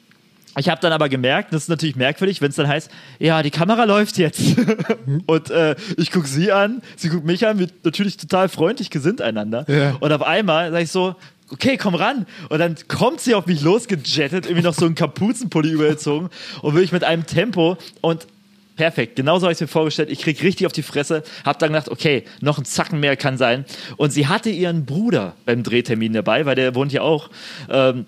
[0.57, 3.51] ich habe dann aber gemerkt, das ist natürlich merkwürdig, wenn es dann heißt, ja, die
[3.51, 4.43] Kamera läuft jetzt.
[5.27, 9.21] und äh, ich gucke sie an, sie guckt mich an, wir natürlich total freundlich gesinnt
[9.21, 9.65] einander.
[9.69, 9.97] Ja.
[10.01, 11.15] Und auf einmal sage ich so,
[11.51, 12.27] okay, komm ran.
[12.49, 16.31] Und dann kommt sie auf mich losgejettet, irgendwie noch so einen Kapuzenpulli übergezogen
[16.63, 18.27] und wirklich mit einem Tempo und
[18.77, 20.11] Perfekt, genauso habe ich es mir vorgestellt.
[20.11, 23.39] Ich krieg richtig auf die Fresse, habe dann gedacht, okay, noch ein Zacken mehr kann
[23.39, 23.65] sein.
[23.97, 27.31] Und sie hatte ihren Bruder beim Drehtermin dabei, weil der wohnt ja auch.
[27.71, 28.05] Ähm,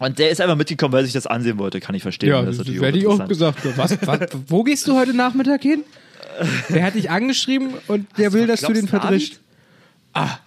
[0.00, 2.30] und der ist einfach mitgekommen, weil er sich das ansehen wollte, kann ich verstehen.
[2.30, 3.60] Ja, das hätte ich auch gesagt.
[3.76, 5.84] Was, was, wo gehst du heute Nachmittag hin?
[6.70, 9.40] Der hat dich angeschrieben und der will, dass du den verdrischt.
[10.14, 10.38] Ah,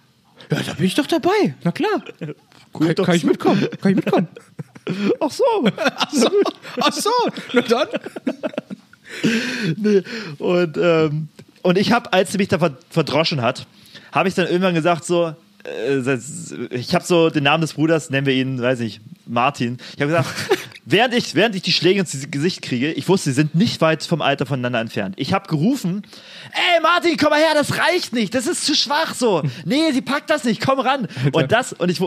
[0.50, 1.54] ja, da bin ich doch dabei.
[1.62, 2.02] Na klar.
[2.18, 3.66] Kann, kann ich mitkommen?
[3.80, 4.28] Kann ich mitkommen?
[5.20, 5.44] Ach so.
[5.76, 6.28] Ach so.
[6.80, 7.10] Ach so.
[7.52, 7.88] Na dann.
[9.76, 10.02] nee.
[10.38, 11.28] Und, ähm,
[11.62, 12.58] und ich habe, als sie mich da
[12.90, 13.66] verdroschen hat,
[14.12, 15.34] habe ich dann irgendwann gesagt so,
[16.70, 19.78] ich habe so den Namen des Bruders, nennen wir ihn, weiß ich, Martin.
[19.94, 20.28] Ich habe gesagt,
[20.84, 24.02] während ich, während ich die Schläge ins Gesicht kriege, ich wusste, sie sind nicht weit
[24.04, 25.14] vom Alter voneinander entfernt.
[25.18, 26.02] Ich habe gerufen,
[26.52, 29.42] ey Martin, komm mal her, das reicht nicht, das ist zu schwach so.
[29.64, 31.08] Nee, sie packt das nicht, komm ran.
[31.32, 32.00] Und das, und ich,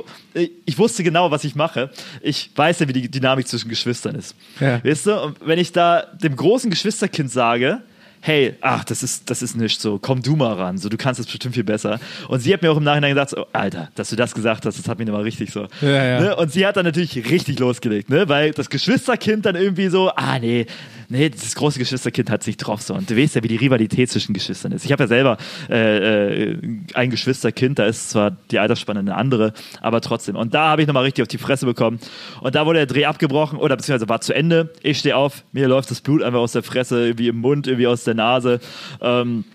[0.65, 1.89] ich wusste genau, was ich mache.
[2.21, 4.35] Ich weiß ja, wie die Dynamik zwischen Geschwistern ist.
[4.59, 4.83] Ja.
[4.83, 7.81] Weißt du, und wenn ich da dem großen Geschwisterkind sage,
[8.27, 11.19] hey, ach, das ist, das ist nicht so, komm du mal ran, so, du kannst
[11.19, 11.97] es bestimmt viel besser.
[12.27, 14.77] Und sie hat mir auch im Nachhinein gesagt, so, Alter, dass du das gesagt hast,
[14.77, 15.67] das hat mich immer richtig so.
[15.81, 16.19] Ja, ja.
[16.19, 16.35] Ne?
[16.35, 18.27] Und sie hat dann natürlich richtig losgelegt, ne?
[18.27, 20.65] weil das Geschwisterkind dann irgendwie so, ah nee,
[21.09, 22.93] nee, das große Geschwisterkind hat sich drauf so.
[22.93, 24.85] Und du weißt ja, wie die Rivalität zwischen Geschwistern ist.
[24.85, 25.37] Ich habe ja selber
[25.69, 26.57] äh, äh,
[26.93, 30.35] ein Geschwisterkind, da ist zwar die Altersspanne eine andere, aber trotzdem.
[30.35, 31.99] Und da habe ich nochmal richtig auf die Fresse bekommen.
[32.41, 34.73] Und da wurde der Dreh abgebrochen oder beziehungsweise war zu Ende.
[34.81, 37.87] Ich stehe auf, mir läuft das Blut einfach aus der Fresse, irgendwie im Mund, irgendwie
[37.87, 38.59] aus der Nase.
[39.01, 39.45] Ähm,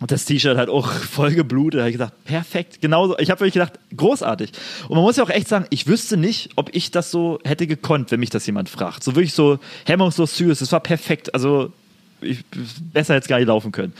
[0.00, 1.78] und das T-Shirt hat auch voll geblutet.
[1.78, 3.18] Da habe ich gesagt, perfekt, genauso.
[3.18, 4.52] Ich habe wirklich gedacht, großartig.
[4.88, 7.66] Und man muss ja auch echt sagen, ich wüsste nicht, ob ich das so hätte
[7.66, 9.02] gekonnt, wenn mich das jemand fragt.
[9.02, 10.60] So wirklich so hemmungslos süß.
[10.60, 11.32] Es war perfekt.
[11.32, 11.72] Also
[12.20, 12.44] ich,
[12.92, 13.94] besser hätte es gar nicht laufen können.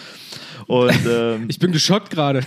[0.67, 2.43] Und, ähm, ich bin geschockt gerade.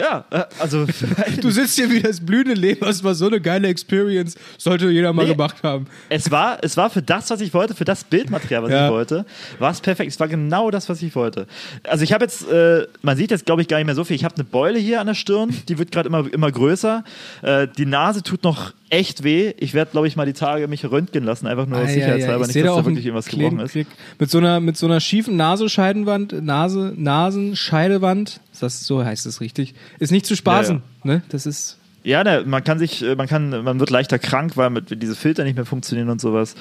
[0.00, 0.86] Ja, äh, also.
[1.40, 4.36] du sitzt hier wie das blühende Leben, das war so eine geile Experience.
[4.58, 5.86] Sollte jeder mal nee, gemacht haben.
[6.08, 8.86] Es war, es war für das, was ich wollte, für das Bildmaterial, was ja.
[8.86, 9.24] ich wollte,
[9.58, 10.12] war es perfekt.
[10.12, 11.46] Es war genau das, was ich wollte.
[11.84, 14.16] Also ich habe jetzt, äh, man sieht jetzt, glaube ich, gar nicht mehr so viel.
[14.16, 17.04] Ich habe eine Beule hier an der Stirn, die wird gerade immer, immer größer.
[17.42, 19.52] Äh, die Nase tut noch echt weh.
[19.58, 22.40] Ich werde, glaube ich, mal die Tage mich röntgen lassen, einfach nur ah, sicherheitshalber, ja,
[22.40, 22.46] ja.
[22.46, 23.74] nicht, dass da wirklich irgendwas gebrochen ist.
[24.18, 29.74] Mit so einer, mit so einer schiefen Nasenscheidenwand, Nase, Nasenscheidewand, das so heißt es richtig,
[29.98, 30.82] ist nicht zu spaßen.
[31.04, 31.22] Ja, ne?
[31.28, 34.70] Das ist ja, ne, man kann sich, äh, man kann, man wird leichter krank, weil
[34.70, 36.54] mit, diese Filter nicht mehr funktionieren und sowas.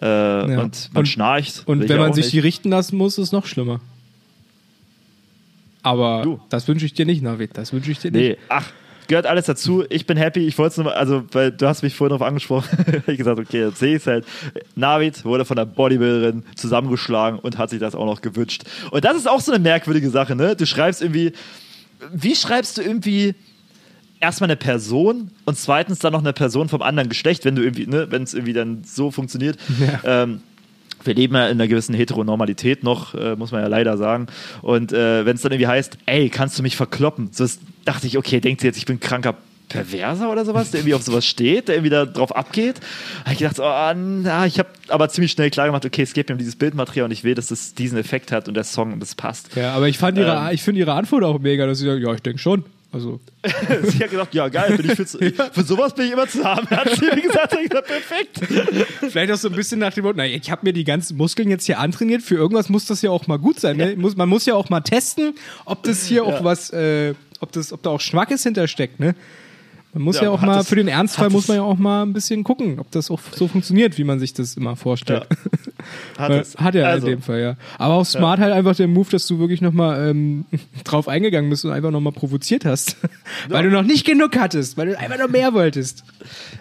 [0.00, 0.42] Äh, ja.
[0.60, 1.64] Und man und, schnarcht.
[1.66, 2.34] Und wenn man sich nicht.
[2.34, 3.80] die richten lassen muss, ist es noch schlimmer.
[5.82, 6.40] Aber du.
[6.48, 7.50] das wünsche ich dir nicht, Navid.
[7.58, 8.20] Das wünsche ich dir nicht.
[8.20, 8.70] Nee, ach,
[9.08, 9.84] gehört alles dazu.
[9.90, 10.46] Ich bin happy.
[10.46, 13.02] Ich wollte es nur, also, weil du hast mich vorhin darauf angesprochen.
[13.08, 14.24] ich gesagt, okay, jetzt sehe ich es halt.
[14.76, 18.62] Navid wurde von der Bodybuilderin zusammengeschlagen und hat sich das auch noch gewünscht.
[18.92, 20.54] Und das ist auch so eine merkwürdige Sache, ne?
[20.54, 21.32] Du schreibst irgendwie,
[22.12, 23.34] wie schreibst du irgendwie
[24.20, 27.86] erstmal eine Person und zweitens dann noch eine Person vom anderen Geschlecht, wenn du irgendwie,
[27.86, 29.58] ne, wenn es irgendwie dann so funktioniert.
[29.80, 30.22] Ja.
[30.22, 30.40] Ähm,
[31.02, 34.26] wir leben ja in einer gewissen Heteronormalität noch, äh, muss man ja leider sagen.
[34.62, 37.28] Und äh, wenn es dann irgendwie heißt, ey, kannst du mich verkloppen?
[37.32, 37.46] So
[37.84, 39.36] dachte ich, okay, denkt sie jetzt, ich bin kranker
[39.74, 42.76] Perverser oder sowas, der irgendwie auf sowas steht, der irgendwie da drauf abgeht.
[43.24, 46.28] Da ich gedacht, oh, na, ich habe aber ziemlich schnell klar gemacht, okay, es geht
[46.28, 48.92] mir um dieses Bildmaterial und ich will, dass es diesen Effekt hat und der Song
[48.92, 49.56] und das passt.
[49.56, 52.00] Ja, aber ich fand ihre, ähm, ich finde ihre Antwort auch mega, dass sie sagt,
[52.00, 52.64] ja, ich denke schon.
[52.92, 53.18] Also.
[53.82, 55.50] sie hat gesagt, ja geil, für, ja.
[55.50, 56.70] für sowas bin ich immer zu haben.
[56.70, 58.40] Hat sie mir gesagt, ich gesagt, perfekt.
[59.10, 61.66] Vielleicht auch so ein bisschen nach dem Motto, ich habe mir die ganzen Muskeln jetzt
[61.66, 63.76] hier antrainiert, für irgendwas muss das ja auch mal gut sein.
[63.78, 63.96] Ne?
[63.96, 65.34] Man muss ja auch mal testen,
[65.64, 66.22] ob das hier ja.
[66.22, 69.16] auch was, äh, ob, das, ob da auch Schmackes hintersteckt, ne?
[69.94, 72.12] Man muss ja, ja auch mal, für den Ernstfall muss man ja auch mal ein
[72.12, 75.24] bisschen gucken, ob das auch so funktioniert, wie man sich das immer vorstellt.
[75.30, 76.18] Ja.
[76.18, 76.56] Hat, es.
[76.56, 77.06] Hat er also.
[77.06, 77.56] in dem Fall, ja.
[77.78, 78.46] Aber auch smart ja.
[78.46, 80.46] halt einfach der Move, dass du wirklich nochmal ähm,
[80.84, 82.96] drauf eingegangen bist und einfach nochmal provoziert hast.
[83.48, 86.02] weil du noch nicht genug hattest, weil du einfach noch mehr wolltest.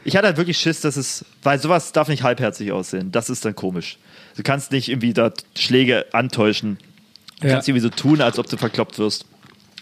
[0.03, 3.11] Ich hatte halt wirklich Schiss, dass es, weil sowas darf nicht halbherzig aussehen.
[3.11, 3.97] Das ist dann komisch.
[4.35, 6.77] Du kannst nicht irgendwie da Schläge antäuschen.
[7.41, 9.25] Du kannst irgendwie so tun, als ob du verkloppt wirst.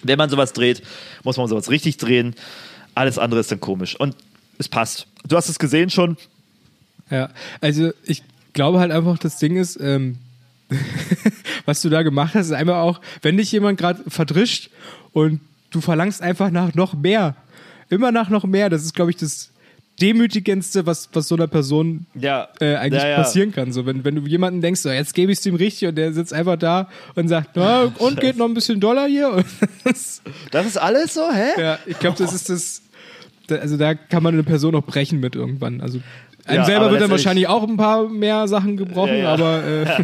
[0.03, 0.81] Wenn man sowas dreht,
[1.23, 2.33] muss man sowas richtig drehen.
[2.95, 3.99] Alles andere ist dann komisch.
[3.99, 4.15] Und
[4.57, 5.07] es passt.
[5.27, 6.17] Du hast es gesehen schon.
[7.09, 7.29] Ja,
[7.59, 8.23] also ich
[8.53, 10.17] glaube halt einfach, das Ding ist, ähm,
[11.65, 14.69] was du da gemacht hast, ist einmal auch, wenn dich jemand gerade verdrischt
[15.11, 17.35] und du verlangst einfach nach noch mehr.
[17.89, 18.69] Immer nach noch mehr.
[18.69, 19.51] Das ist, glaube ich, das
[20.01, 22.47] demütigendste, was, was so einer Person Ja.
[22.59, 23.15] äh, eigentlich ja, ja.
[23.17, 23.71] passieren kann.
[23.71, 26.13] So, wenn, wenn du jemanden denkst, so, jetzt gebe ich es ihm richtig und der
[26.13, 29.43] sitzt einfach da und sagt, na, und geht noch ein bisschen Dollar hier.
[29.83, 30.21] Das,
[30.51, 31.61] Das ist alles so, hä?
[31.61, 32.81] ja, ich glaube, das ist das.
[33.47, 35.81] Da, also da kann man eine Person auch brechen mit irgendwann.
[35.81, 35.99] Also
[36.45, 40.03] einem selber wird dann wahrscheinlich auch ein paar mehr Sachen gebrochen, aber äh,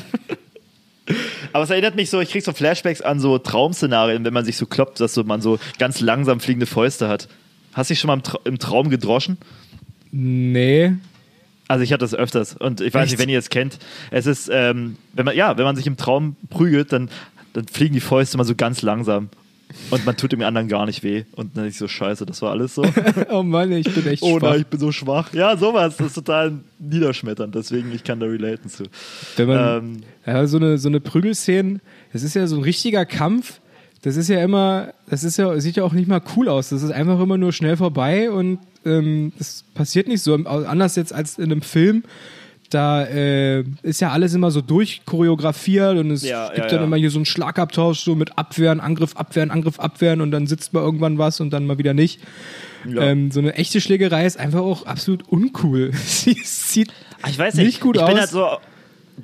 [1.53, 4.57] Aber es erinnert mich so, ich krieg so Flashbacks an so Traumszenarien, wenn man sich
[4.57, 7.29] so kloppt, dass so man so ganz langsam fliegende Fäuste hat.
[7.73, 9.37] Hast du dich schon mal im, Tra im Traum gedroschen?
[10.11, 10.93] Nee.
[11.67, 13.11] Also ich hatte das öfters und ich weiß Echt?
[13.13, 13.77] nicht, wenn ihr es kennt.
[14.09, 17.09] Es ist, ähm, wenn man ja, wenn man sich im Traum prügelt, dann,
[17.53, 19.29] dann fliegen die Fäuste immer so ganz langsam
[19.91, 22.51] und man tut dem anderen gar nicht weh und dann ist so scheiße, das war
[22.51, 22.85] alles so.
[23.29, 24.51] Oh Mann, ich bin echt oh schwach.
[24.51, 25.33] nein, ich bin so schwach.
[25.33, 28.83] Ja, sowas, das ist total niederschmetternd, deswegen ich kann da relaten zu.
[29.35, 31.81] Wenn man, Ähm, ja, so eine, so eine Prügelszene,
[32.13, 33.59] das ist ja so ein richtiger Kampf.
[34.07, 36.69] Das ist ja immer, das ist ja, sieht ja auch nicht mal cool aus.
[36.69, 40.33] Das ist einfach immer nur schnell vorbei und ähm, das passiert nicht so.
[40.35, 42.03] Anders jetzt als in einem Film.
[42.69, 46.83] Da äh, ist ja alles immer so durchchoreografiert und es Ja, gibt ja, dann ja.
[46.85, 50.73] immer hier so einen Schlagabtausch so mit Abwehren, Angriff, Abwehren, Angriff, Abwehren und dann sitzt
[50.73, 52.19] mal irgendwann was und dann mal wieder nicht.
[52.85, 55.91] Ähm, so eine echte Schlägerei ist einfach auch absolut uncool.
[56.05, 56.91] Sie sieht
[57.21, 57.65] Ah, Ich weiß nicht.
[57.65, 58.19] Nicht gut ich bin aus.
[58.19, 58.47] halt so.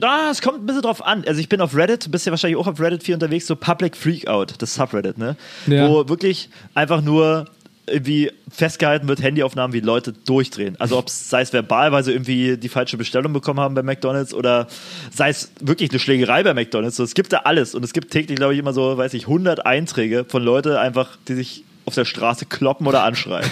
[0.01, 1.23] Ah, es kommt ein bisschen drauf an.
[1.27, 3.95] Also ich bin auf Reddit, bist ja wahrscheinlich auch auf Reddit viel unterwegs, so Public
[3.95, 5.35] Freakout, das Subreddit, ne?
[5.67, 5.87] Ja.
[5.87, 7.45] Wo wirklich einfach nur
[7.85, 10.75] irgendwie festgehalten wird, Handyaufnahmen, wie Leute durchdrehen.
[10.79, 13.83] Also ob es sei es verbal, weil sie irgendwie die falsche Bestellung bekommen haben bei
[13.83, 14.67] McDonalds oder
[15.11, 16.95] sei es wirklich eine Schlägerei bei McDonalds.
[16.95, 19.23] So, es gibt da alles und es gibt täglich, glaube ich, immer so, weiß ich,
[19.23, 23.49] 100 Einträge von Leute einfach, die sich auf der Straße kloppen oder anschreien.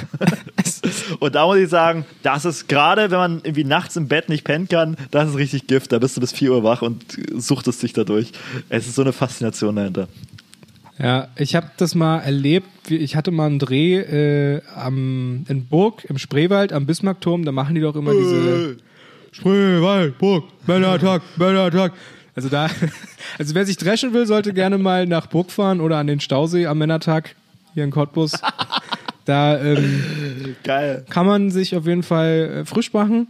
[1.20, 4.44] Und da muss ich sagen, das ist gerade, wenn man irgendwie nachts im Bett nicht
[4.44, 5.92] pennen kann, das ist richtig Gift.
[5.92, 7.04] Da bist du bis 4 Uhr wach und
[7.36, 8.32] suchtest dich dadurch.
[8.70, 10.08] Es ist so eine Faszination dahinter.
[10.98, 12.92] Ja, ich habe das mal erlebt.
[12.92, 17.44] Ich hatte mal einen Dreh äh, am, in Burg im Spreewald am Bismarckturm.
[17.46, 18.78] Da machen die doch immer diese
[19.32, 21.94] Spreewald, Burg, Männertag, Männertag.
[22.36, 22.70] Also da,
[23.40, 26.68] also wer sich dreschen will, sollte gerne mal nach Burg fahren oder an den Stausee
[26.68, 27.36] am Männertag
[27.74, 28.34] hier in Cottbus.
[29.26, 31.06] Da ähm, Geil.
[31.10, 33.28] kann man sich auf jeden Fall äh, frisch machen.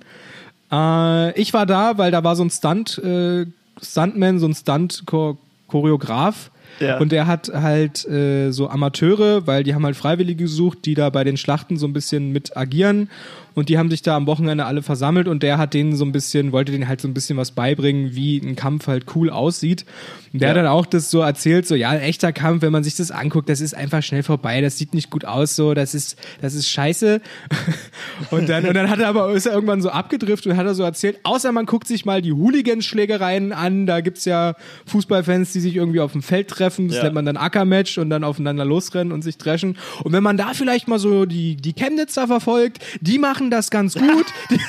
[0.72, 3.46] Äh, ich war da, weil da war so ein Stunt, äh,
[3.82, 6.50] Stuntman, so ein Stunt-Choreograf.
[6.80, 6.98] Ja.
[6.98, 11.10] Und der hat halt äh, so Amateure, weil die haben halt Freiwillige gesucht, die da
[11.10, 13.10] bei den Schlachten so ein bisschen mit agieren.
[13.54, 16.12] Und die haben sich da am Wochenende alle versammelt und der hat denen so ein
[16.12, 19.86] bisschen, wollte denen halt so ein bisschen was beibringen, wie ein Kampf halt cool aussieht.
[20.34, 20.56] Und der Ja.
[20.56, 23.12] hat dann auch das so erzählt, so, ja, ein echter Kampf, wenn man sich das
[23.12, 26.54] anguckt, das ist einfach schnell vorbei, das sieht nicht gut aus, so, das ist, das
[26.54, 27.20] ist scheiße.
[28.32, 30.76] Und dann, und dann hat er aber, ist er irgendwann so abgedriftet und hat er
[30.76, 35.60] so erzählt, außer man guckt sich mal die Hooligan-Schlägereien an, da gibt's ja Fußballfans, die
[35.60, 37.04] sich irgendwie auf dem Feld treffen, das Ja.
[37.04, 39.78] nennt man dann Ackermatch und dann aufeinander losrennen und sich dreschen.
[40.04, 43.96] Und wenn man da vielleicht mal so die, die Chemnitzer verfolgt, die machen das ganz
[43.96, 44.26] gut.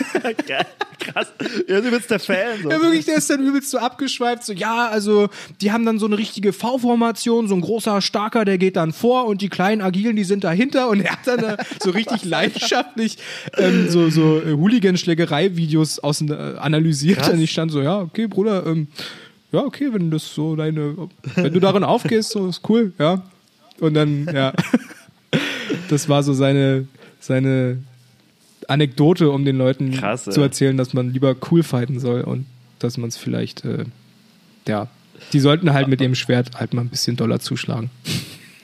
[0.99, 1.33] Krass.
[1.69, 2.63] Ja, du bist der Fan.
[2.63, 2.71] So.
[2.71, 5.29] Ja, wirklich, der ist dann übelst so abgeschweift, so, ja, also,
[5.61, 9.27] die haben dann so eine richtige V-Formation, so ein großer Starker, der geht dann vor
[9.27, 13.19] und die kleinen Agilen, die sind dahinter und er hat dann da so richtig leidenschaftlich
[13.57, 17.31] ähm, so, so äh, Hooligan-Schlägerei-Videos äh, analysiert Krass.
[17.31, 18.87] und ich stand so, ja, okay, Bruder, ähm,
[19.51, 20.97] ja, okay, wenn das so deine,
[21.35, 23.23] wenn du darin aufgehst, so ist cool, ja.
[23.81, 24.53] Und dann, ja,
[25.89, 26.87] das war so seine,
[27.21, 27.79] seine
[28.71, 32.47] Anekdote, um den Leuten Krass, zu erzählen, dass man lieber cool fighten soll und
[32.79, 33.85] dass man es vielleicht, äh,
[34.67, 34.89] ja,
[35.33, 37.91] die sollten halt mit dem Schwert halt mal ein bisschen doller zuschlagen.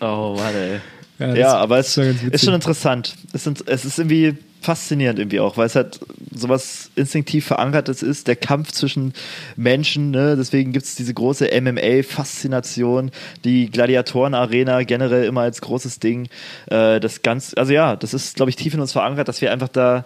[0.01, 0.80] Oh, warte,
[1.18, 1.30] Ja, ey.
[1.30, 3.14] das- Ja, aber es ist schon interessant.
[3.32, 6.01] Es, sind, es ist irgendwie faszinierend irgendwie auch, weil es halt
[6.35, 9.13] sowas instinktiv verankertes ist, der Kampf zwischen
[9.57, 10.37] Menschen, ne?
[10.37, 13.11] deswegen gibt es diese große MMA-Faszination,
[13.45, 16.29] die Gladiatoren-Arena generell immer als großes Ding.
[16.67, 19.53] Äh, das ganz, also ja, das ist, glaube ich, tief in uns verankert, dass wir
[19.53, 20.05] einfach da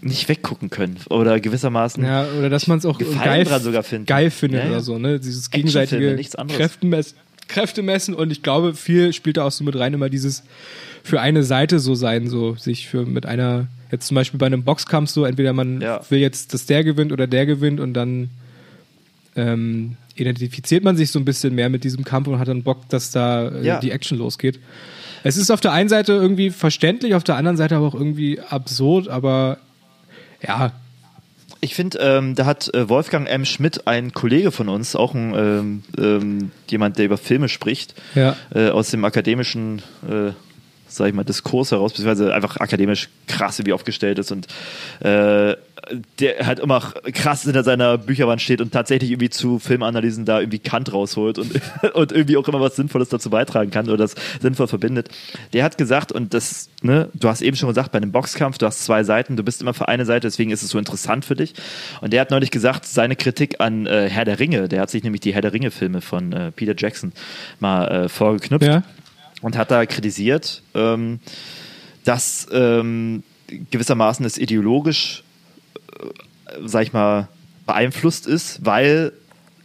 [0.00, 4.06] nicht weggucken können oder gewissermaßen Ja, oder dass man es auch geil, dran sogar finden.
[4.06, 4.72] geil findet Ja, ja.
[4.72, 5.20] oder so, ne?
[5.20, 6.58] Dieses gegenseitige nichts anderes.
[6.58, 7.16] Kräftemessen,
[7.48, 10.42] Kräftemessen und ich glaube, viel spielt da auch so mit rein, immer dieses
[11.02, 14.62] für eine Seite so sein, so sich für mit einer, jetzt zum Beispiel bei einem
[14.64, 16.00] Boxkampf so, entweder man Ja.
[16.10, 18.30] will jetzt, dass der gewinnt oder der gewinnt und dann
[19.36, 22.88] ähm, identifiziert man sich so ein bisschen mehr mit diesem Kampf und hat dann Bock,
[22.90, 23.80] dass da äh, Ja.
[23.80, 24.58] die Action losgeht.
[25.24, 28.40] Es ist auf der einen Seite irgendwie verständlich, auf der anderen Seite aber auch irgendwie
[28.40, 29.58] absurd, aber
[30.46, 30.72] ja,
[31.64, 33.44] Ich finde, ähm, da hat äh, Wolfgang M.
[33.44, 38.36] Schmidt, ein Kollege von uns, auch ein, ähm, ähm, jemand, der über Filme spricht, Ja.
[38.52, 40.32] äh, aus dem akademischen äh,
[40.96, 44.46] sag ich mal, Diskurs heraus, beziehungsweise einfach akademisch krass wie aufgestellt ist und
[45.00, 45.56] äh,
[46.20, 46.80] der halt immer
[47.12, 51.52] krass hinter seiner Bücherwand steht und tatsächlich irgendwie zu Filmanalysen da irgendwie Kant rausholt und,
[51.94, 55.08] und irgendwie auch immer was Sinnvolles dazu beitragen kann oder das sinnvoll verbindet.
[55.52, 58.66] Der hat gesagt, und das, ne, du hast eben schon gesagt, bei einem Boxkampf, du
[58.66, 61.34] hast zwei Seiten, du bist immer für eine Seite, deswegen ist es so interessant für
[61.34, 61.54] dich.
[62.00, 65.02] Und der hat neulich gesagt, seine Kritik an äh, Herr der Ringe, der hat sich
[65.02, 67.12] nämlich die Herr der Ringe-Filme von äh, Peter Jackson
[67.60, 68.82] mal äh, vorgeknüpft Ja.
[69.42, 71.20] Und hat da kritisiert, ähm,
[72.04, 73.22] dass ähm,
[73.70, 75.22] gewissermaßen es ideologisch,
[76.00, 76.06] äh,
[76.64, 77.28] sag ich mal,
[77.66, 79.12] beeinflusst ist, weil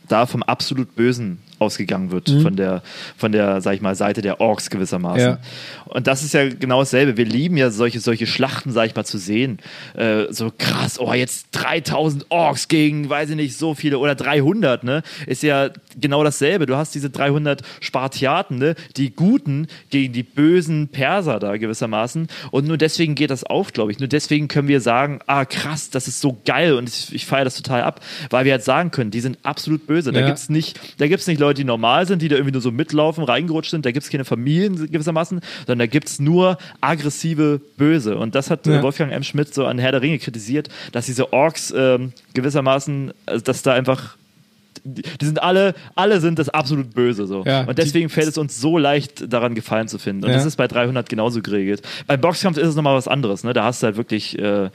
[0.08, 2.82] da vom absolut Bösen ausgegangen wird, von der,
[3.18, 5.20] von der, sag ich mal, Seite der Orks gewissermaßen.
[5.20, 5.40] Ja.
[5.86, 7.18] Und das ist ja genau dasselbe.
[7.18, 9.60] Wir lieben ja solche, solche Schlachten, sag ich mal, zu sehen.
[9.96, 14.84] Äh, so krass, oh, jetzt 3000 Orks gegen, weiß ich nicht, so viele oder 300,
[14.84, 15.02] ne?
[15.26, 16.66] Ist ja genau dasselbe.
[16.66, 18.76] Du hast diese 300 Spartiaten, ne?
[18.98, 22.28] Die Guten gegen die bösen Perser da gewissermaßen.
[22.52, 24.00] Und nur deswegen geht das auf, glaube ich.
[24.00, 27.46] Nur deswegen können wir sagen, ah, krass, das ist so geil und ich, ich feiere
[27.46, 28.02] das total ab.
[28.30, 30.12] Weil wir halt sagen können, die sind absolut böse.
[30.12, 30.28] Da Ja.
[30.28, 33.24] gibt's nicht, da gibt's nicht Leute, die normal sind, die da irgendwie nur so mitlaufen,
[33.24, 33.86] reingerutscht sind.
[33.86, 38.18] Da gibt's keine Familien gewissermaßen, sondern da gibt's nur aggressive Böse.
[38.18, 38.84] Und das hat äh, Ja.
[38.84, 39.24] Wolfgang M.
[39.24, 43.74] Schmidt so an Herr der Ringe kritisiert, dass diese Orks ähm, gewissermaßen, also dass da
[43.74, 44.18] einfach
[44.84, 47.44] die sind alle, alle sind das absolut Böse so.
[47.46, 50.24] Ja, und deswegen fällt es uns so leicht, daran Gefallen zu finden.
[50.24, 50.38] Und Ja.
[50.38, 51.82] das ist bei 300 genauso geregelt.
[52.06, 53.44] Beim Boxkampf ist es nochmal was anderes.
[53.44, 53.52] Ne?
[53.54, 54.70] Da hast du halt wirklich äh,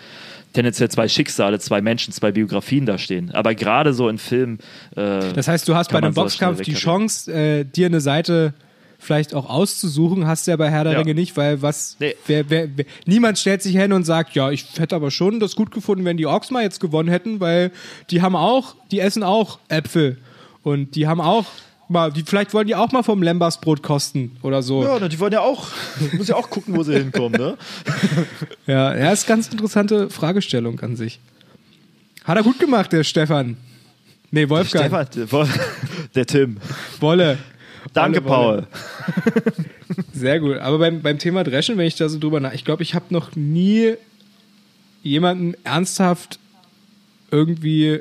[0.52, 3.30] tendenziell zwei Schicksale, zwei Menschen, zwei Biografien da stehen.
[3.32, 4.58] Aber gerade so in Filmen.
[4.96, 6.74] Äh, Das heißt, du hast bei einem Boxkampf die.
[6.74, 8.54] Chance, äh, dir eine Seite
[8.98, 10.98] vielleicht auch auszusuchen, hast du ja bei Herr der Ja.
[11.00, 12.14] Ringe nicht, weil was, Nee.
[12.28, 15.56] wer, wer, wer, niemand stellt sich hin und sagt, ja, ich hätte aber schon das
[15.56, 17.72] gut gefunden, wenn die Orks mal jetzt gewonnen hätten, weil
[18.10, 20.18] die haben auch, die essen auch Äpfel
[20.62, 21.46] und die haben auch
[21.92, 24.82] mal, die, vielleicht wollen die auch mal vom Lembasbrot kosten oder so.
[24.82, 25.68] Ja, die wollen ja auch,
[26.12, 27.56] muss ja auch gucken, wo sie hinkommen, ne?
[28.66, 31.20] Ja, ja, ist ganz interessante Fragestellung an sich.
[32.24, 33.56] Hat er gut gemacht, der Stefan.
[34.30, 34.86] Nee, Wolfgang.
[34.86, 35.48] Stefan, der,
[36.14, 36.56] der Tim.
[37.00, 37.38] Wolle.
[37.92, 38.62] Danke, Wolle, Wolle.
[38.62, 39.54] Paul.
[40.12, 40.58] Sehr gut.
[40.58, 43.06] Aber beim, beim Thema Dreschen, wenn ich da so drüber nach, ich glaube, ich habe
[43.10, 43.94] noch nie
[45.02, 46.38] jemanden ernsthaft
[47.30, 48.00] irgendwie.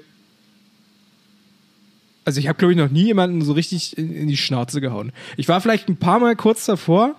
[2.23, 5.11] Also ich habe, glaube ich, noch nie jemanden so richtig in, in die Schnauze gehauen.
[5.37, 7.15] Ich war vielleicht ein paar Mal kurz davor,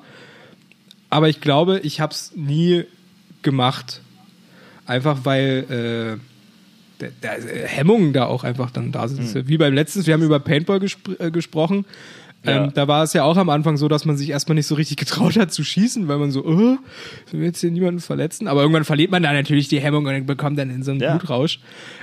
[1.11, 2.85] aber ich glaube, ich habe es nie
[3.43, 4.01] gemacht.
[4.87, 6.19] Einfach weil
[7.01, 9.49] äh, der, der Hemmungen da auch einfach dann da sind.
[9.49, 11.85] Wie beim letzten, wir haben über Paintball gespr äh, gesprochen.
[12.45, 12.65] Ja.
[12.65, 14.75] Ähm, da war es ja auch am Anfang so, dass man sich erstmal nicht so
[14.75, 16.77] richtig getraut hat zu schießen, weil man so, oh,
[17.27, 18.49] ich will jetzt hier niemanden verletzen.
[18.49, 21.17] Aber irgendwann verliert man da natürlich die Hemmung und bekommt dann in so einen Ja.
[21.17, 21.61] Blutrausch.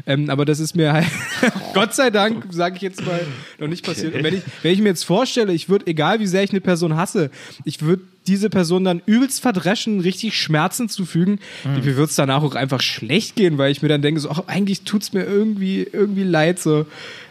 [0.07, 1.07] Ähm, aber das ist mir halt,
[1.73, 3.19] Gott sei Dank, sage ich jetzt mal,
[3.59, 4.15] noch nicht passiert.
[4.15, 6.61] Und wenn ich, wenn ich mir jetzt vorstelle, ich würde, egal wie sehr ich eine
[6.61, 7.31] Person hasse,
[7.65, 11.39] ich würde diese Person dann übelst verdreschen, richtig Schmerzen zufügen.
[11.65, 11.83] Mhm.
[11.83, 14.43] Mir wird es danach auch einfach schlecht gehen, weil ich mir dann denke, so, ach,
[14.47, 16.59] eigentlich tut's mir irgendwie, irgendwie leid.
[16.59, 16.85] So.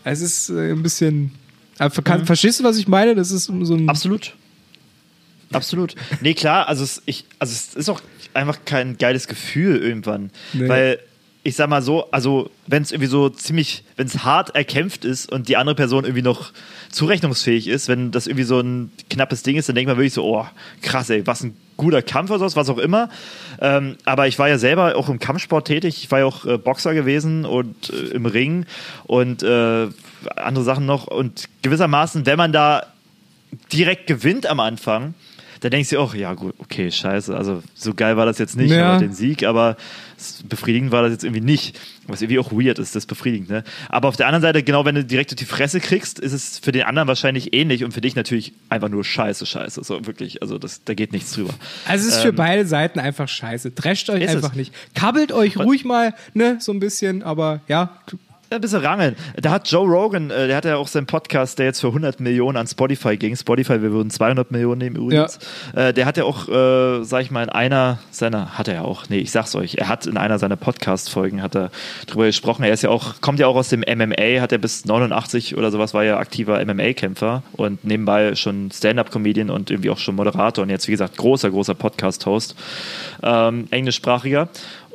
[0.05, 1.33] Es ist äh, ein bisschen.
[1.79, 3.15] Aber kann, Verstehst du, was ich meine?
[3.15, 3.89] Das ist so ein.
[3.89, 4.35] Absolut.
[5.53, 5.95] Absolut.
[6.21, 8.03] Nee, klar, also es, ich, also es ist auch
[8.35, 10.31] einfach kein geiles Gefühl irgendwann.
[10.53, 10.69] Nee.
[10.69, 10.99] Weil
[11.43, 15.33] ich sag mal so, also wenn es irgendwie so ziemlich, wenn es hart erkämpft ist
[15.33, 16.53] und die andere Person irgendwie noch
[16.91, 20.25] zurechnungsfähig ist, wenn das irgendwie so ein knappes Ding ist, dann denkt man wirklich so,
[20.25, 20.47] oh,
[20.83, 23.09] krass, ey, was ein guter Kampf oder sowas, was auch immer.
[23.61, 26.03] Ähm, aber ich war ja selber auch im Kampfsport tätig.
[26.03, 28.67] Ich war ja auch äh, Boxer gewesen und äh, im Ring
[29.05, 29.89] und äh,
[30.37, 31.07] andere Sachen noch.
[31.07, 32.87] Und gewissermaßen, wenn man da
[33.73, 35.15] direkt gewinnt am Anfang,
[35.61, 38.71] dann denkst du auch, ja gut, okay, scheiße, also so geil war das jetzt nicht,
[38.71, 38.91] Ja.
[38.93, 39.77] aber den Sieg, aber
[40.49, 41.79] befriedigend war das jetzt irgendwie nicht.
[42.07, 43.65] Was irgendwie auch weird ist, das befriedigend, ne?
[43.89, 46.59] Aber auf der anderen Seite, genau wenn du direkt auf die Fresse kriegst, ist es
[46.59, 49.85] für den anderen wahrscheinlich ähnlich und für dich natürlich einfach nur scheiße, scheiße.
[49.85, 51.53] So wirklich, also das, da geht nichts drüber.
[51.87, 53.73] Also es ist für Ähm, beide Seiten einfach scheiße.
[53.73, 54.57] Drescht euch einfach es.
[54.57, 54.73] nicht.
[54.95, 58.01] Kabbelt euch ruhig mal, ne, so ein bisschen, aber ja.
[58.51, 59.15] Ein bisschen rangeln.
[59.37, 62.19] Da hat Joe Rogan, äh, der hat ja auch seinen Podcast, der jetzt für 100
[62.19, 63.37] Millionen an Spotify ging.
[63.37, 65.39] Spotify, wir würden 200 Millionen nehmen übrigens.
[65.77, 68.83] Äh, der hat ja auch, äh, sag ich mal, in einer seiner, hat er ja
[68.83, 71.71] auch, nee, ich sag's euch, er hat in einer seiner Podcast-Folgen, hat er
[72.07, 72.65] drüber gesprochen.
[72.65, 75.71] Er ist ja auch, kommt ja auch aus dem MMA, hat er bis 89 oder
[75.71, 80.71] sowas, war ja aktiver MMA-Kämpfer und nebenbei schon Stand-Up-Comedian und irgendwie auch schon Moderator und
[80.71, 82.57] jetzt, wie gesagt, großer, großer Podcast-Host,
[83.23, 84.49] ähm, englischsprachiger.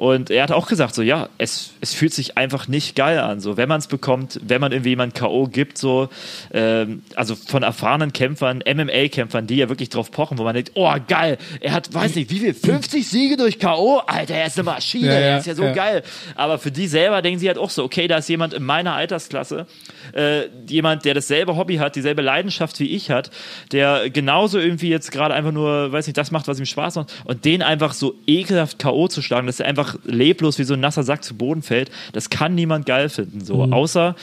[0.04, 3.40] Und er hat auch gesagt, so ja, es, es fühlt sich einfach nicht geil an.
[3.40, 5.48] So, wenn man es bekommt, wenn man irgendwie jemanden K.O.
[5.48, 6.10] gibt, so,
[6.52, 10.94] ähm, also von erfahrenen Kämpfern, MMA-Kämpfern, die ja wirklich drauf pochen, wo man denkt, oh
[11.08, 14.66] geil, er hat, weiß nicht, wie viel, 50 Siege durch K.O., Alter, er ist eine
[14.66, 15.72] Maschine, Ja, ja, er ist ja so ja.
[15.72, 16.04] geil.
[16.36, 18.96] Aber für die selber denken sie halt auch so, okay, da ist jemand in meiner
[18.96, 19.68] Altersklasse,
[20.14, 23.32] äh, jemand, der dasselbe Hobby hat, dieselbe Leidenschaft wie ich hat,
[23.72, 27.14] der genauso irgendwie jetzt gerade einfach nur, weiß nicht, das macht, was ihm Spaß macht
[27.24, 29.08] und den einfach so ekelhaft K.O.
[29.08, 32.30] zu schlagen, dass er einfach leblos wie so ein nasser Sack zu Boden fällt, das
[32.30, 33.44] kann niemand geil finden.
[33.44, 34.16] So, außer,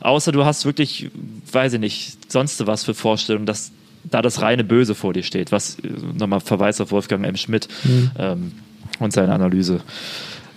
[0.00, 1.10] außer du hast wirklich,
[1.52, 3.72] weiß ich nicht, sonst was für Vorstellungen, dass
[4.04, 7.36] da das reine Böse vor dir steht, was äh, nochmal Verweis auf Wolfgang M.
[7.36, 7.68] Schmidt
[8.18, 8.52] ähm,
[9.00, 9.80] und seine Analyse.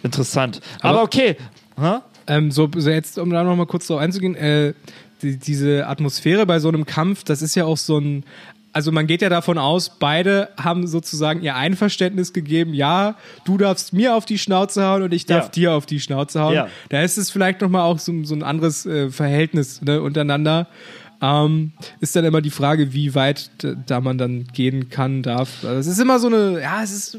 [0.03, 0.61] Interessant.
[0.79, 1.35] Aber, Aber- okay.
[2.27, 4.73] Ähm, so, so jetzt, um da nochmal kurz drauf einzugehen, äh,
[5.21, 8.23] die, diese Atmosphäre bei so einem Kampf, das ist ja auch so ein,
[8.73, 13.15] also man geht ja davon aus, beide haben sozusagen ihr Einverständnis gegeben, ja,
[13.45, 15.49] du darfst mir auf die Schnauze hauen und ich darf Ja.
[15.51, 16.53] dir auf die Schnauze hauen.
[16.53, 16.67] Ja.
[16.89, 20.67] Da ist es vielleicht nochmal auch so, so ein anderes äh, Verhältnis ne, untereinander.
[21.23, 23.51] Ähm, ist dann immer die Frage, wie weit
[23.85, 25.63] da man dann gehen kann, darf.
[25.63, 27.15] Also es ist immer so eine, ja, es ist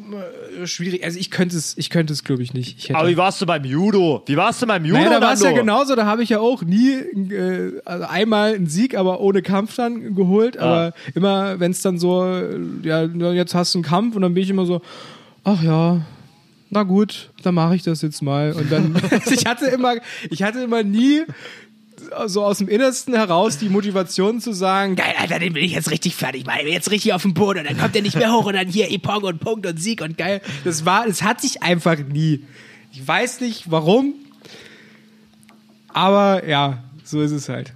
[0.60, 1.04] äh, schwierig.
[1.04, 2.78] Also ich könnte es, ich könnte es, glaube ich, nicht.
[2.78, 4.24] Ich Aber wie warst du beim Judo?
[4.26, 4.98] Wie warst du beim Judo?
[4.98, 8.54] naja, da war es ja genauso, da habe ich ja auch nie, äh, also einmal
[8.54, 10.58] einen Sieg, aber ohne Kampf dann geholt.
[10.58, 14.34] Aber immer, wenn es dann so, äh, ja, jetzt hast du einen Kampf und dann
[14.34, 14.82] bin ich immer so,
[15.44, 16.00] ach ja,
[16.70, 18.52] na gut, dann mache ich das jetzt mal.
[18.52, 18.96] Und dann,
[19.30, 19.94] ich hatte immer,
[20.30, 21.22] ich hatte immer nie
[22.26, 25.90] so aus dem Innersten heraus die Motivation zu sagen, geil, Alter, den will ich jetzt
[25.90, 28.16] richtig fertig machen, ich bin jetzt richtig auf dem Boden und dann kommt er nicht
[28.16, 30.40] mehr hoch und dann hier Epong und Punkt und Sieg und geil.
[30.64, 32.44] Das war, das hat sich einfach nie.
[32.92, 34.14] Ich weiß nicht warum,
[35.88, 37.72] aber ja, so ist es halt.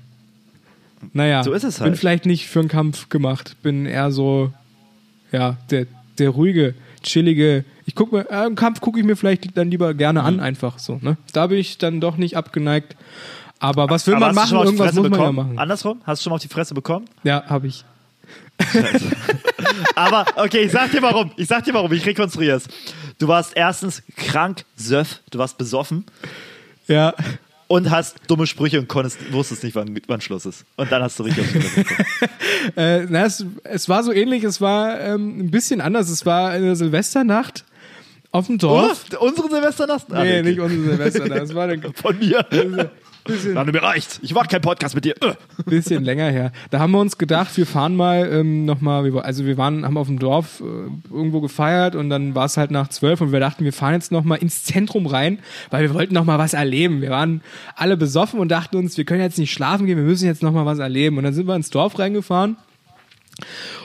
[1.12, 1.99] Naja, So ist es bin halt.
[1.99, 4.53] vielleicht nicht für einen Kampf gemacht, bin eher so,
[5.32, 5.87] ja, der,
[6.18, 7.64] der ruhige, chillige.
[7.84, 10.26] Ich guck mir, äh, einen Kampf gucke ich mir vielleicht dann lieber gerne Mhm.
[10.26, 10.99] an, einfach so.
[11.03, 11.16] Ne?
[11.32, 12.97] Da bin ich dann doch nicht abgeneigt.
[13.59, 14.48] Aber was will Aber man machen?
[14.48, 15.48] schon mal auf die Irgendwas Fresse muss man ja bekommen?
[15.48, 15.59] machen.
[15.59, 16.00] Andersrum?
[16.04, 17.07] Hast du schon mal auf die Fresse bekommen?
[17.24, 17.84] Ja, habe ich.
[19.94, 21.30] Aber, okay, ich sag dir warum.
[21.36, 21.92] Ich sag dir warum.
[21.92, 22.64] Ich rekonstruiere es.
[23.18, 26.04] Du warst erstens krank, söff, du warst besoffen
[26.86, 27.14] Ja.
[27.66, 30.64] und hast dumme Sprüche und konntest, wusstest nicht, wann, wann Schluss ist.
[30.76, 32.07] Und dann hast du richtig auf die Fresse bekommen.
[32.76, 36.09] Äh, na, es, es war so ähnlich, es war ähm, ein bisschen anders.
[36.09, 37.64] Es war eine Silvesternacht
[38.32, 39.04] auf dem Dorf.
[39.20, 40.07] Oh, unsere Silvesternacht?
[40.11, 40.42] Ah, nee, okay.
[40.42, 41.42] nicht unsere Silvesternacht.
[41.42, 42.44] Es war eine Von mir.
[43.26, 44.20] Bisschen, Nando, mir reicht.
[44.22, 45.14] Ich mach keinen Podcast mit dir.
[45.20, 45.34] Äh.
[45.64, 46.52] bisschen länger her.
[46.70, 50.06] Da haben wir uns gedacht, wir fahren mal ähm, nochmal, also wir waren, haben auf
[50.06, 53.64] dem Dorf äh, irgendwo gefeiert und dann war es halt nach zwölf und wir dachten,
[53.64, 55.38] wir fahren jetzt nochmal ins Zentrum rein,
[55.70, 57.00] weil wir wollten nochmal was erleben.
[57.00, 57.42] Wir waren
[57.74, 60.66] alle besoffen und dachten uns, wir können jetzt nicht schlafen gehen, wir müssen jetzt nochmal
[60.66, 61.18] was erleben.
[61.18, 62.56] Und dann sind wir ins Dorf reingefahren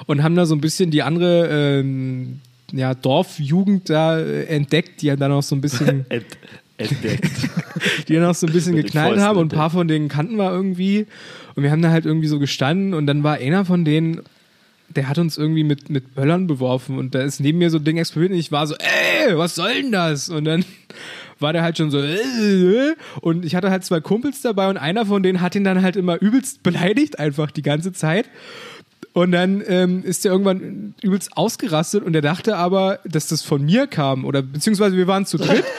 [0.05, 2.39] und haben da so ein bisschen die andere ähm,
[2.71, 6.05] ja, Dorfjugend da äh, entdeckt, die ja dann auch so ein bisschen
[6.81, 7.49] entdeckt.
[8.07, 10.51] die dann auch so ein bisschen geknallt haben und ein paar von denen kannten wir
[10.51, 11.07] irgendwie
[11.55, 14.21] und wir haben da halt irgendwie so gestanden und dann war einer von denen,
[14.89, 17.83] der hat uns irgendwie mit, mit Böllern beworfen und da ist neben mir so ein
[17.83, 20.29] Ding explodiert und ich war so, ey, was soll denn das?
[20.29, 20.65] Und dann
[21.39, 25.05] war der halt schon so, äh, und ich hatte halt zwei Kumpels dabei und einer
[25.05, 28.29] von denen hat ihn dann halt immer übelst beleidigt, einfach die ganze Zeit.
[29.13, 33.65] Und dann ähm, ist der irgendwann übelst ausgerastet und er dachte aber, dass das von
[33.65, 35.65] mir kam oder beziehungsweise wir waren zu dritt.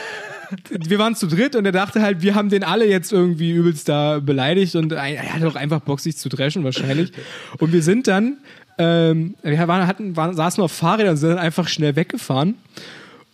[0.69, 3.89] wir waren zu dritt und er dachte halt, wir haben den alle jetzt irgendwie übelst
[3.89, 7.11] da beleidigt und er hatte auch einfach Bock, sich zu dreschen wahrscheinlich.
[7.59, 8.37] Und wir sind dann,
[8.77, 12.55] ähm, wir waren, hatten, waren, saßen auf Fahrrädern und sind dann einfach schnell weggefahren.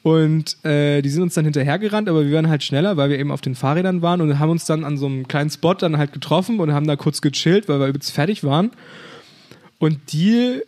[0.01, 3.31] Und äh, die sind uns dann hinterhergerannt, aber wir waren halt schneller, weil wir eben
[3.31, 6.13] auf den Fahrrädern waren und haben uns dann an so einem kleinen Spot dann halt
[6.13, 8.71] getroffen und haben da kurz gechillt, weil wir übelst fertig waren.
[9.77, 10.61] Und die,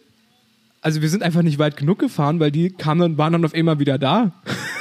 [0.81, 3.53] also wir sind einfach nicht weit genug gefahren, weil die kamen dann, waren dann auf
[3.53, 4.31] einmal wieder da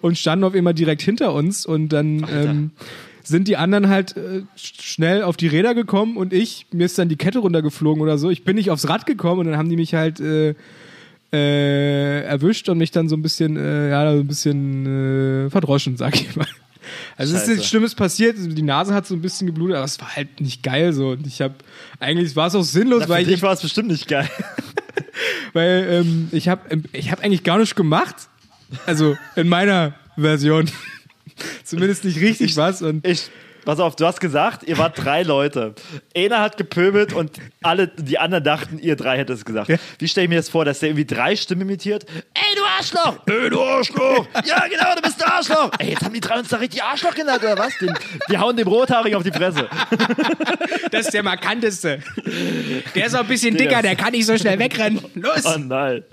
[0.00, 2.70] und standen auf einmal direkt hinter uns und dann ähm,
[3.22, 6.98] sind die anderen halt äh, sch- schnell auf die Räder gekommen und ich, mir ist
[6.98, 8.30] dann die Kette runtergeflogen oder so.
[8.30, 10.54] Ich bin nicht aufs Rad gekommen und dann haben die mich halt äh,
[11.32, 15.96] äh, erwischt und mich dann so ein bisschen, äh, ja, so ein bisschen äh, verdroschen,
[15.96, 16.46] sag ich mal.
[17.16, 20.00] Also es ist nichts Schlimmes passiert, die Nase hat so ein bisschen geblutet, aber es
[20.00, 21.08] war halt nicht geil so.
[21.10, 21.54] Und ich habe
[21.98, 24.28] eigentlich war es auch sinnlos, Na, weil für ich war es bestimmt nicht geil.
[25.52, 26.62] weil ähm, ich habe
[26.92, 28.14] ich hab eigentlich gar nichts gemacht.
[28.86, 30.70] Also in meiner Version.
[31.64, 32.82] Zumindest nicht richtig was.
[32.82, 33.28] Und Ich,
[33.64, 35.74] pass auf, du hast gesagt, ihr wart drei Leute.
[36.16, 39.68] Einer hat gepöbelt und alle, die anderen dachten, ihr drei hättet es gesagt.
[39.68, 39.76] Ja.
[39.98, 42.06] Wie stelle ich mir das vor, dass der irgendwie drei Stimmen imitiert?
[42.34, 43.18] Ey, du Arschloch!
[43.26, 44.26] Ey, du Arschloch!
[44.46, 45.70] Ja, genau, du bist der Arschloch!
[45.78, 47.76] Ey, jetzt haben die drei uns da richtig Arschloch genannt, oder was?
[47.78, 47.92] Den,
[48.30, 49.68] die hauen dem Rothaarigen auf die Fresse.
[50.90, 52.00] das ist der markanteste.
[52.94, 55.04] Der ist auch ein bisschen dicker, der kann nicht so schnell wegrennen.
[55.14, 55.44] Los!
[55.44, 56.04] Oh nein.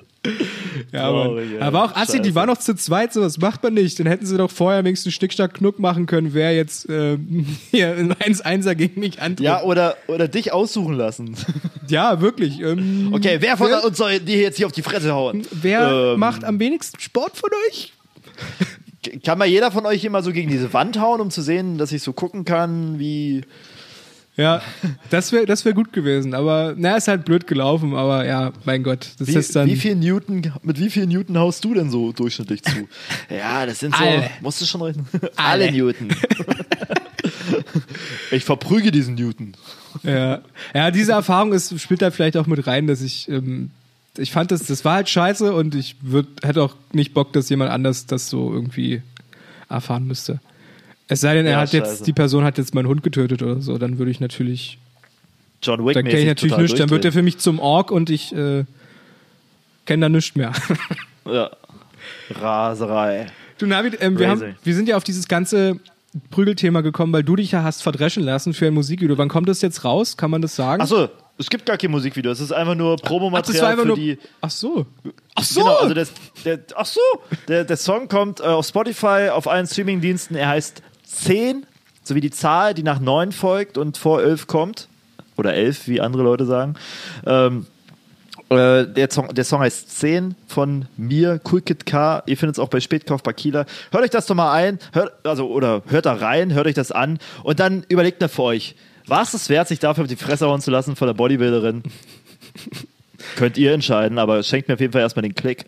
[0.91, 1.09] Ja.
[1.09, 1.61] Traurig.
[1.61, 3.99] Aber auch Assi, die war noch zu zweit, sowas macht man nicht.
[3.99, 8.13] Dann hätten sie doch vorher wenigstens Schnickschnack Knuck machen können, wer jetzt ähm, hier in
[8.13, 9.45] 1-1er gegen mich antritt.
[9.45, 11.35] Ja, oder, oder dich aussuchen lassen.
[11.87, 12.59] ja wirklich.
[12.59, 15.45] Ähm, Okay, wer von wer, uns soll die jetzt hier auf die Fresse hauen?
[15.51, 17.93] wer Ähm, macht am wenigsten Sport von euch?
[19.23, 21.91] Kann mal jeder von euch mal so gegen diese Wand hauen, um zu sehen, dass
[21.91, 23.41] ich so gucken kann, wie.
[24.35, 24.63] Ja,
[25.11, 26.33] das wäre das wär gut gewesen.
[26.33, 27.95] Aber na, ist halt blöd gelaufen.
[27.95, 29.67] Aber ja, mein Gott, das Wie, ist dann.
[29.67, 32.87] wie viel Newton, mit wie viel Newton haust du denn so durchschnittlich zu?
[33.29, 34.03] ja, das sind so.
[34.03, 34.29] Alle.
[34.41, 35.07] Musst du schon rechnen?
[35.35, 35.35] Alle.
[35.65, 36.09] Alle Newton.
[38.31, 39.53] ich verprüge diesen Newton.
[40.01, 40.41] Ja,
[40.73, 43.69] ja diese Erfahrung ist, spielt da vielleicht auch mit rein, dass ich, ähm,
[44.17, 47.49] ich fand das, das war halt scheiße und ich würd, hätte auch nicht Bock, dass
[47.49, 49.03] jemand anders das so irgendwie
[49.69, 50.39] erfahren müsste.
[51.07, 52.03] Es sei denn, er Ja, hat jetzt, scheiße.
[52.05, 54.77] die Person hat jetzt meinen Hund getötet oder so, dann würde ich natürlich,
[55.61, 58.09] John Wick dann kenne ich natürlich nichts, dann wird er für mich zum Ork und
[58.09, 58.65] ich äh,
[59.85, 60.53] kenne da nichts mehr.
[61.25, 61.51] Ja.
[62.31, 63.27] Raserei.
[63.57, 65.79] Du Navi, ähm, wir, haben, wir sind ja auf dieses ganze
[66.31, 69.17] Prügelthema gekommen, weil du dich ja hast verdreschen lassen für ein Musikvideo.
[69.17, 70.17] Wann kommt das jetzt raus?
[70.17, 70.81] Kann man das sagen?
[70.81, 72.31] Achso, es gibt gar kein Musikvideo.
[72.31, 73.95] Es ist einfach nur Promomaterial für nur.
[73.95, 74.17] die.
[74.41, 74.85] Ach so.
[75.35, 75.61] Ach so.
[75.61, 76.11] Genau, also das,
[76.45, 76.99] der, ach so,
[77.47, 80.35] der, der Song kommt äh, auf Spotify, auf allen Streamingdiensten.
[80.35, 80.83] Er heißt
[81.13, 81.65] 10,
[82.03, 84.87] sowie die Zahl, die nach 9 folgt und vor 11 kommt.
[85.35, 86.75] Oder 11, wie andere Leute sagen.
[87.25, 87.65] Ähm,
[88.49, 92.23] äh, der, Song, der Song heißt 10 von mir, Cool Kid K.
[92.25, 93.65] Ihr findet es auch bei Spätkauf bei Kieler.
[93.91, 96.91] Hört euch das doch mal ein, hört, also, oder hört da rein, hört euch das
[96.91, 98.75] an und dann überlegt mal für euch,
[99.07, 101.83] war es das wert, sich dafür auf die Fresse hauen zu lassen von der Bodybuilderin?
[103.35, 105.65] Könnt ihr entscheiden, aber schenkt mir auf jeden Fall erstmal den Klick.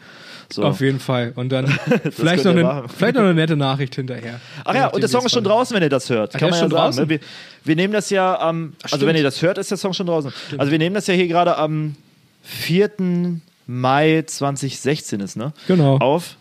[0.52, 0.64] So.
[0.64, 1.34] Auf jeden Fall.
[1.36, 1.68] Und dann
[2.12, 4.40] vielleicht, noch eine, vielleicht noch eine nette Nachricht hinterher.
[4.64, 6.32] Ach ja, und der Song ist schon draußen, wenn ihr das hört.
[6.36, 6.84] Ach, Kann man ja schon sagen.
[6.84, 7.04] draußen?
[7.04, 7.10] Ne?
[7.10, 7.20] Wir,
[7.64, 9.10] wir nehmen das ja am, also stimmt.
[9.10, 10.32] wenn ihr das hört, ist der Song schon draußen.
[10.58, 11.96] Also wir nehmen das ja hier gerade am
[12.44, 12.92] 4.
[13.68, 15.52] Mai 2016 ist, ne?
[15.68, 15.98] Genau.
[15.98, 16.38] Auf.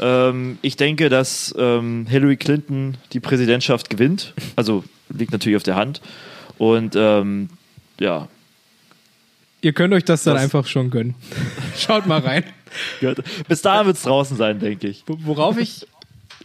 [0.00, 4.34] Ähm, ich denke, dass ähm, Hillary Clinton die Präsidentschaft gewinnt.
[4.56, 6.00] Also liegt natürlich auf der Hand.
[6.58, 7.48] Und ähm,
[7.98, 8.28] ja,
[9.62, 11.14] Ihr könnt euch das dann einfach schon gönnen.
[11.78, 12.44] Schaut mal rein.
[13.48, 15.04] bis dahin wird es draußen sein, denke ich.
[15.06, 15.86] Wo- Worauf ich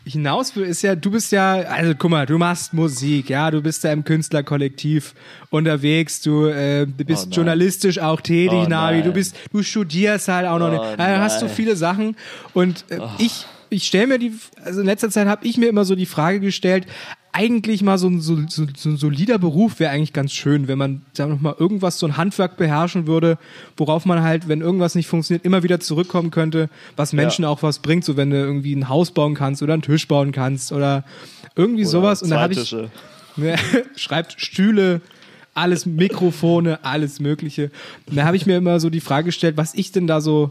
[0.06, 3.62] hinaus will, ist ja, du bist ja, also guck mal, du machst Musik, ja, du
[3.62, 5.14] bist da im Künstlerkollektiv
[5.50, 10.30] unterwegs, du äh, du bist Oh journalistisch auch tätig, Oh Navi, du bist, du studierst
[10.30, 11.00] halt auch noch, Oh nicht.
[11.00, 12.16] also hast du viele Sachen
[12.54, 14.32] und äh, ich, ich stelle mir die,
[14.64, 16.86] also in letzter Zeit habe ich mir immer so die Frage gestellt,
[17.38, 20.80] eigentlich mal so ein, so, so, so ein solider Beruf wäre eigentlich ganz schön, wenn
[20.80, 23.38] man, sagen wir noch mal, irgendwas, so ein Handwerk beherrschen würde,
[23.78, 27.78] worauf man halt, wenn irgendwas nicht funktioniert, immer wieder zurückkommen könnte, was Menschen auch was
[27.78, 31.04] bringt, so wenn du irgendwie ein Haus bauen kannst oder einen Tisch bauen kannst oder
[31.56, 32.24] irgendwie sowas.
[32.24, 32.76] Und da habe ich.
[33.36, 33.56] Ne,
[33.96, 35.02] schreibt Stühle,
[35.54, 37.70] alles Mikrofone, alles Mögliche.
[38.08, 40.50] Und da habe ich mir immer so die Frage gestellt, was ich denn da so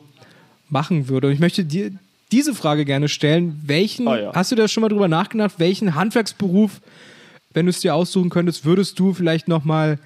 [0.68, 1.26] machen würde.
[1.26, 1.90] Und ich möchte dir
[2.32, 3.60] diese Frage gerne stellen.
[3.64, 4.32] Welchen, Ah, ja.
[4.34, 6.80] hast du da schon mal drüber nachgedacht, welchen Handwerksberuf,
[7.52, 9.98] wenn du es dir aussuchen könntest, würdest du vielleicht nochmal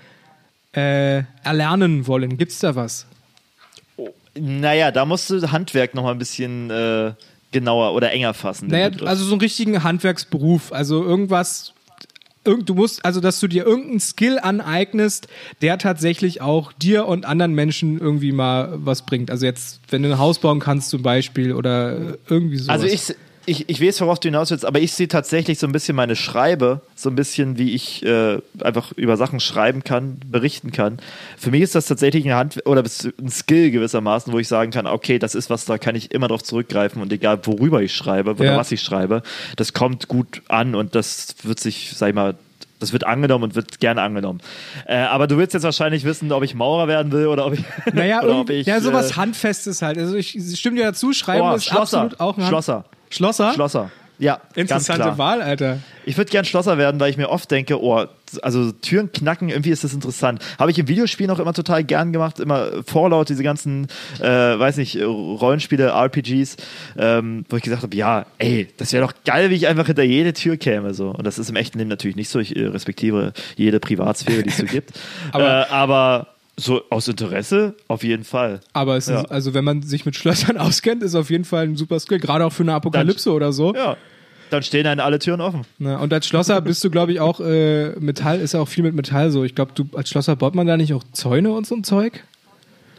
[0.76, 2.36] äh, erlernen wollen?
[2.38, 3.06] Gibt es da was?
[4.34, 7.12] Naja, da musst du Handwerk noch mal ein bisschen äh,
[7.50, 8.68] genauer oder enger fassen.
[8.68, 11.72] Naja, also so einen richtigen Handwerksberuf, also irgendwas,
[12.44, 15.28] irgend, du musst, also dass du dir irgendeinen Skill aneignest,
[15.62, 19.30] der tatsächlich auch dir und anderen Menschen irgendwie mal was bringt.
[19.30, 22.70] Also jetzt, wenn du ein Haus bauen kannst zum Beispiel oder irgendwie so.
[22.70, 23.14] Also ich,
[23.50, 26.14] ich, ich weiß, worauf du hinaus willst, aber ich sehe tatsächlich so ein bisschen meine
[26.16, 30.98] Schreibe, so ein bisschen, wie ich äh, einfach über Sachen schreiben kann, berichten kann.
[31.36, 34.86] Für mich ist das tatsächlich ein Hand oder ein Skill gewissermaßen, wo ich sagen kann,
[34.86, 38.30] okay, das ist was, da kann ich immer drauf zurückgreifen und egal worüber ich schreibe
[38.32, 38.56] oder Ja.
[38.56, 39.22] was ich schreibe,
[39.56, 42.36] das kommt gut an und das wird sich, sag ich mal,
[42.78, 44.40] das wird angenommen und wird gerne angenommen.
[44.86, 47.64] Äh, aber du willst jetzt wahrscheinlich wissen, ob ich Maurer werden will oder ob ich.
[47.92, 49.98] naja, oder ob ich, ja, sowas äh, Handfestes halt.
[49.98, 52.02] Also ich, ich stimme dir dazu, Schreiben Oh, ist Schlosser.
[52.02, 52.84] absolut auch ein Hand Schlosser.
[53.10, 53.52] Schlosser?
[53.54, 53.90] Schlosser.
[54.18, 55.16] Ja, ganz Interessante.
[55.16, 55.78] Wahl, Alter.
[56.04, 58.04] Ich würde gern Schlosser werden, weil ich mir oft denke, oh,
[58.42, 60.42] also Türen knacken, irgendwie ist das interessant.
[60.58, 63.88] Habe ich im Videospielen auch immer total gern gemacht, immer Fallout, diese ganzen,
[64.20, 66.56] äh, weiß nicht, Rollenspiele, RPGs,
[66.98, 70.02] ähm, wo ich gesagt habe, ja, ey, das wäre doch geil, wie ich einfach hinter
[70.02, 70.92] jede Tür käme.
[70.92, 71.08] So.
[71.12, 72.40] Und das ist im echten Leben natürlich nicht so.
[72.40, 74.92] Ich äh, respektiere jede Privatsphäre, die es so gibt.
[75.32, 76.26] Aber- äh, aber
[76.60, 78.60] so aus Interesse auf jeden Fall.
[78.72, 79.20] Aber es Ja.
[79.22, 82.18] ist, also wenn man sich mit Schlössern auskennt, ist auf jeden Fall ein super Skill,
[82.20, 83.74] gerade auch für eine Apokalypse oder so.
[83.74, 83.96] Ja.
[84.50, 85.62] Dann stehen einem alle Türen offen.
[85.78, 88.82] Na, und als Schlosser bist du, glaube ich, auch äh, Metall, ist ja auch viel
[88.82, 89.44] mit Metall so.
[89.44, 92.24] Ich glaube, du als Schlosser baut man da nicht auch Zäune und so ein Zeug?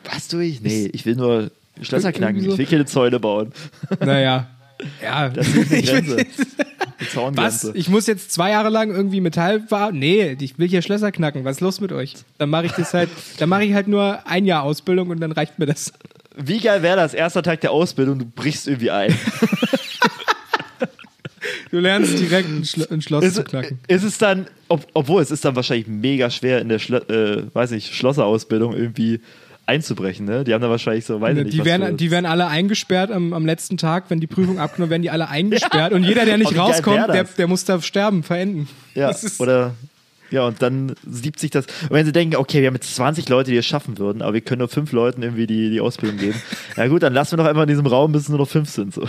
[0.10, 0.62] Was tue ich?
[0.62, 1.52] Nee, ich will nur
[1.82, 2.42] Schlösser knacken.
[2.42, 2.52] So.
[2.54, 3.52] Ich will keine Zäune bauen.
[4.00, 4.48] Naja.
[5.02, 6.18] Ja, Das ist will, Grenze.
[6.18, 7.12] Die was?
[7.12, 7.72] Zaungrenze.
[7.76, 9.98] Ich muss jetzt zwei Jahre lang irgendwie Metall bauen?
[9.98, 11.44] Nee, ich will hier Schlösser knacken.
[11.46, 12.16] Was ist los mit euch?
[12.38, 13.10] Dann mache ich das halt,
[13.40, 15.94] dann mache ich halt nur ein Jahr Ausbildung und dann reicht mir das.
[16.36, 19.18] wie geil wäre das, erster Tag der Ausbildung, du brichst irgendwie ein.
[21.72, 23.80] Du lernst direkt ein, Schlo ein Schloss ist, zu knacken.
[23.88, 27.44] ist es dann, ob, obwohl es ist dann wahrscheinlich mega schwer in der Schlo äh,
[27.54, 29.22] weiß nicht, Schlosserausbildung irgendwie
[29.72, 30.44] einzubrechen, ne?
[30.44, 33.34] Die haben da wahrscheinlich so, weiß ich nicht, Die werden, die werden alle eingesperrt am,
[33.34, 36.58] am letzten Tag, wenn die Prüfung abgenommen werden, die alle eingesperrt und jeder, der nicht
[36.58, 38.68] rauskommt, der, der muss da sterben, verenden.
[38.94, 39.74] Ja, oder
[40.32, 41.66] ja, und dann siebt sich das.
[41.84, 44.34] Und wenn sie denken, okay, wir haben jetzt 20 Leute, die es schaffen würden, aber
[44.34, 46.42] wir können nur fünf Leuten irgendwie die, die Ausbildung geben.
[46.78, 48.70] Ja gut, dann lassen wir doch einfach in diesem Raum, bis es nur noch fünf
[48.70, 48.94] sind.
[48.94, 49.02] So.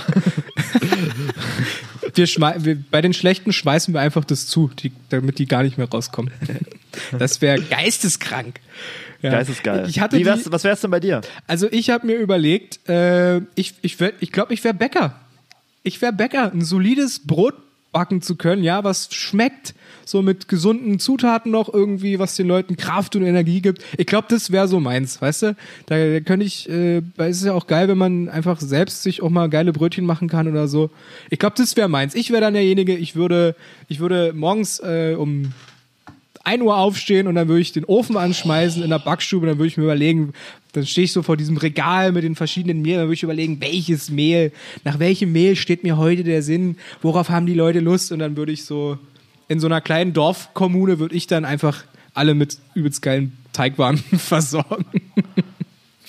[2.14, 2.26] wir
[2.64, 5.88] wir, bei den Schlechten schmeißen wir einfach das zu, die, damit die gar nicht mehr
[5.88, 6.32] rauskommen.
[7.18, 8.60] Das wäre geisteskrank.
[9.22, 9.30] Ja.
[9.30, 9.88] Geistesgeil.
[9.88, 11.20] Ich hatte Wie wär's, die, was wär's denn bei dir?
[11.46, 15.14] also ich habe mir überlegt, äh, ich ich, wär- ich glaube, ich wäre Bäcker.
[15.84, 17.54] Ich wäre Bäcker, ein solides Brot
[17.92, 19.74] backen zu können, ja, was schmeckt,
[20.06, 23.84] so mit gesunden Zutaten noch irgendwie, was den Leuten Kraft und Energie gibt.
[23.98, 25.56] Ich glaube, das wäre so meins, weißt du?
[25.86, 29.02] Da, da könnte ich, äh, weil es ist ja auch geil, wenn man einfach selbst
[29.02, 30.90] sich auch mal geile Brötchen machen kann oder so.
[31.28, 32.14] Ich glaube, das wäre meins.
[32.14, 33.54] Ich wäre dann derjenige, ich würde,
[33.88, 35.52] ich würde morgens äh, um
[36.44, 39.68] 1 Uhr aufstehen und dann würde ich den Ofen anschmeißen in der Backstube dann würde
[39.68, 40.32] ich mir überlegen,
[40.72, 43.60] dann stehe ich so vor diesem Regal mit den verschiedenen Mehl, dann würde ich überlegen,
[43.60, 44.52] welches Mehl,
[44.84, 48.36] nach welchem Mehl steht mir heute der Sinn, worauf haben die Leute Lust und dann
[48.36, 48.98] würde ich so
[49.48, 51.84] in so einer kleinen Dorfkommune würde ich dann einfach
[52.14, 54.86] alle mit übelst geilen Teigwaren versorgen.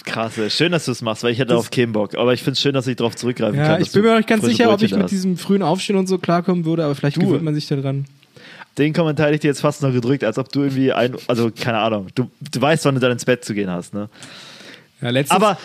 [0.06, 2.16] Krass, schön, dass du es machst, weil ich hätte darauf keinen Bock.
[2.16, 3.82] Aber ich finde es schön, dass ich darauf zurückgreifen Ja, kann.
[3.82, 5.12] ich bin mir noch nicht ganz sicher, ob Brötchen ich da mit hast.
[5.12, 7.22] diesem frühen Aufstehen und so klarkommen würde, aber vielleicht Du.
[7.22, 8.06] gewöhnt man sich daran.
[8.78, 11.52] Den Kommentar hätte ich dir jetzt fast noch gedrückt, als ob du irgendwie ein, also
[11.52, 14.10] keine Ahnung, du, du weißt, wann du dann ins Bett zu gehen hast, ne?
[15.02, 15.58] Ja, Aber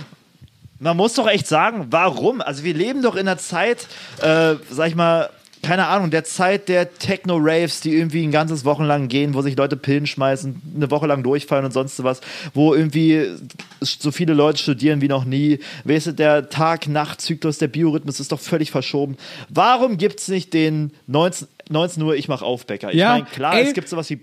[0.78, 2.40] man muss doch echt sagen, warum?
[2.40, 3.86] Also wir leben doch in einer Zeit,
[4.20, 5.30] äh, sag ich mal,
[5.62, 9.76] keine Ahnung, der Zeit der Techno-Raves, die irgendwie ein ganzes Wochenlang gehen, wo sich Leute
[9.76, 12.20] Pillen schmeißen, eine Woche lang durchfallen und sonst was,
[12.54, 13.26] wo irgendwie
[13.80, 15.58] so viele Leute studieren wie noch nie.
[15.84, 19.16] Weißt du, der Tag-Nacht-Zyklus, der Biorhythmus ist doch völlig verschoben.
[19.48, 22.90] Warum gibt es nicht den 19, 19 Uhr, ich mach Aufbäcker?
[22.90, 23.66] Ich Ja, meine, klar, ey.
[23.68, 24.20] es gibt sowas wie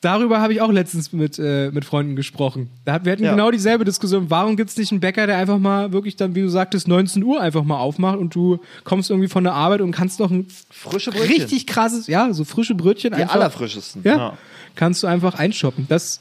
[0.00, 2.68] Darüber habe ich auch letztens mit, äh, mit Freunden gesprochen.
[2.84, 3.30] Da, wir hatten Ja.
[3.30, 4.26] genau dieselbe Diskussion.
[4.28, 7.24] Warum gibt es nicht einen Bäcker, der einfach mal wirklich dann, wie du sagtest, 19
[7.24, 10.46] Uhr einfach mal aufmacht und du kommst irgendwie von der Arbeit und kannst noch ein
[10.70, 11.30] frische Brötchen.
[11.40, 13.36] richtig krasses, ja, so frische Brötchen die einfach.
[13.36, 14.02] allerfrischesten.
[14.04, 14.36] Ja,
[14.74, 15.86] kannst du einfach einshoppen.
[15.88, 16.20] Das,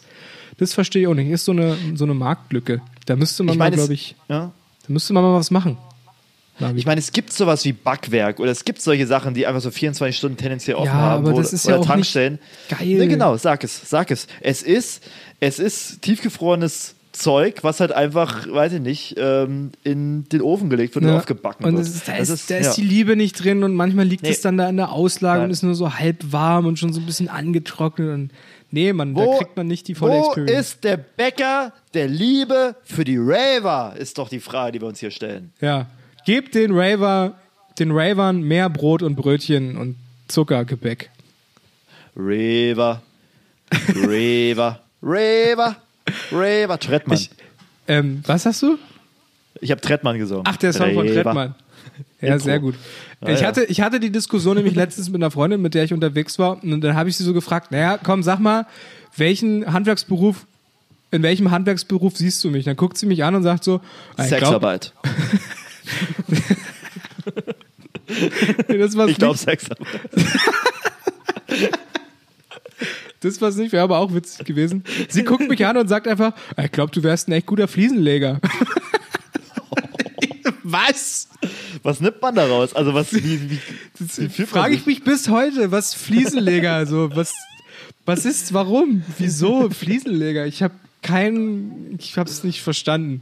[0.60, 1.30] das verstehe ich auch nicht.
[1.30, 2.80] Ist so eine, so eine Marktlücke.
[3.06, 4.54] Da müsste man Ich mal, meine, es- glaube ich, ja.
[4.88, 5.78] da müsste man mal was machen.
[6.76, 9.72] Ich meine, es gibt sowas wie Backwerk oder es gibt solche Sachen, die einfach so
[9.72, 11.26] 24 Stunden tendenziell offen Ja, haben.
[11.26, 12.40] aber wo- das ist oder ja auch Tankstellen.
[12.70, 12.88] nicht geil.
[12.98, 14.28] Ne, genau, sag es, sag es.
[14.40, 15.04] Es ist,
[15.40, 20.96] es ist tiefgefrorenes Zeug, was halt einfach, weiß ich nicht, ähm, in den Ofen gelegt
[20.96, 21.18] wird und Ja.
[21.18, 21.86] aufgebacken und wird.
[21.88, 22.84] ist, da, Das ist, da ist ja.
[22.84, 24.30] die Liebe nicht drin und manchmal liegt Nee.
[24.30, 25.46] es dann da in der Auslage Nein.
[25.46, 28.10] und ist nur so halb warm und schon so ein bisschen angetrocknet.
[28.10, 28.32] Und
[28.72, 30.60] nee, man, da Wo- kriegt man nicht die volle Wo Experience.
[30.74, 33.96] ist der Bäcker der Liebe für die Raver?
[33.98, 35.52] Ist doch die Frage, die wir uns hier stellen.
[35.62, 35.88] Ja.
[36.26, 37.34] Gebt den Raver,
[37.80, 39.98] den Ravern mehr Brot und Brötchen und
[40.28, 41.10] Zuckergebäck.
[42.16, 43.02] Raver,
[43.96, 45.76] Raver, Raver,
[46.32, 46.80] Raver.
[46.80, 47.18] Trettmann.
[47.18, 47.30] Ich,
[47.88, 48.78] ähm, was hast du?
[49.60, 50.44] Ich habe Trettmann gesungen.
[50.48, 51.24] Ach, der Song von Raver.
[51.24, 51.56] Trettmann.
[52.22, 52.46] Ja, Intro.
[52.46, 52.76] sehr gut.
[53.20, 53.48] Ah, ich, ja.
[53.48, 56.64] hatte, ich hatte die Diskussion nämlich letztens mit einer Freundin, mit der ich unterwegs war.
[56.64, 58.66] Und dann habe ich sie so gefragt, naja, komm, sag mal,
[59.18, 60.46] welchen Handwerksberuf,
[61.12, 62.66] in welchem Handwerksberuf siehst du mich?
[62.66, 63.82] Dann guckt sie mich an und sagt so,
[64.16, 64.24] ah,
[65.84, 67.56] Sexarbeit.
[68.68, 69.44] das war's Ich glaube nicht.
[69.44, 69.88] Sexarbeit.
[73.20, 74.84] Das war's nicht, wäre aber auch witzig gewesen.
[75.08, 78.42] Sie guckt mich an und sagt einfach, ich glaube, du wärst ein echt guter Fliesenleger.
[80.64, 81.30] was?
[81.84, 82.74] Was nimmt man daraus?
[82.74, 83.60] Also was, wie, wie,
[84.00, 87.32] wie Frage ich mich bis heute, was Fliesenleger, also was,
[88.06, 90.46] was ist, warum, wieso Fliesenleger?
[90.46, 93.22] Ich habe keinen, ich habe es nicht verstanden.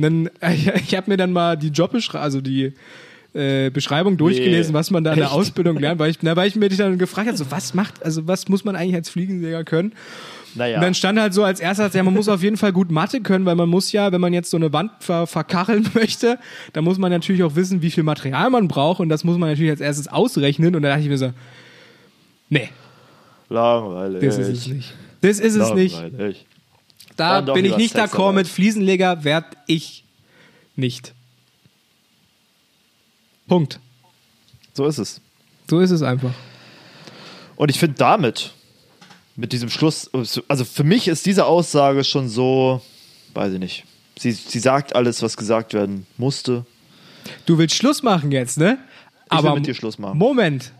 [0.00, 2.72] Und dann, ich, ich habe mir dann mal die Jobbeschreibung, also die
[3.34, 4.78] äh, Beschreibung durchgelesen, Nee.
[4.78, 5.34] was man da in der Echt?
[5.34, 8.26] Ausbildung lernt, weil ich, na, weil ich mir dann gefragt habe, so was macht, also
[8.26, 9.92] was muss man eigentlich als Fliegenleger können?
[10.54, 10.76] Naja.
[10.76, 13.20] Und dann stand halt so als erstes, ja, man muss auf jeden Fall gut Mathe
[13.20, 16.38] können, weil man muss ja, wenn man jetzt so eine Wand ver verkacheln möchte,
[16.72, 19.50] dann muss man natürlich auch wissen, wie viel Material man braucht und das muss man
[19.50, 21.32] natürlich als erstes ausrechnen und da dachte ich mir so,
[22.48, 22.68] nee,
[23.50, 24.22] Langweilig.
[24.22, 24.94] das ist es nicht.
[25.20, 26.02] Das ist es nicht.
[27.16, 30.04] Da bin ich nicht d'accord mit Fliesenleger, werd ich
[30.76, 31.14] nicht.
[33.46, 33.80] Punkt.
[34.74, 35.20] So ist es.
[35.68, 36.32] So ist es einfach.
[37.56, 38.52] Und ich finde damit,
[39.36, 40.10] mit diesem Schluss,
[40.48, 42.80] also für mich ist diese Aussage schon so,
[43.34, 43.84] weiß ich nicht.
[44.18, 46.64] Sie, sie sagt alles, was gesagt werden musste.
[47.46, 48.78] Du willst Schluss machen jetzt, ne?
[49.30, 50.18] will Aber mit dir Schluss machen.
[50.18, 50.72] Moment.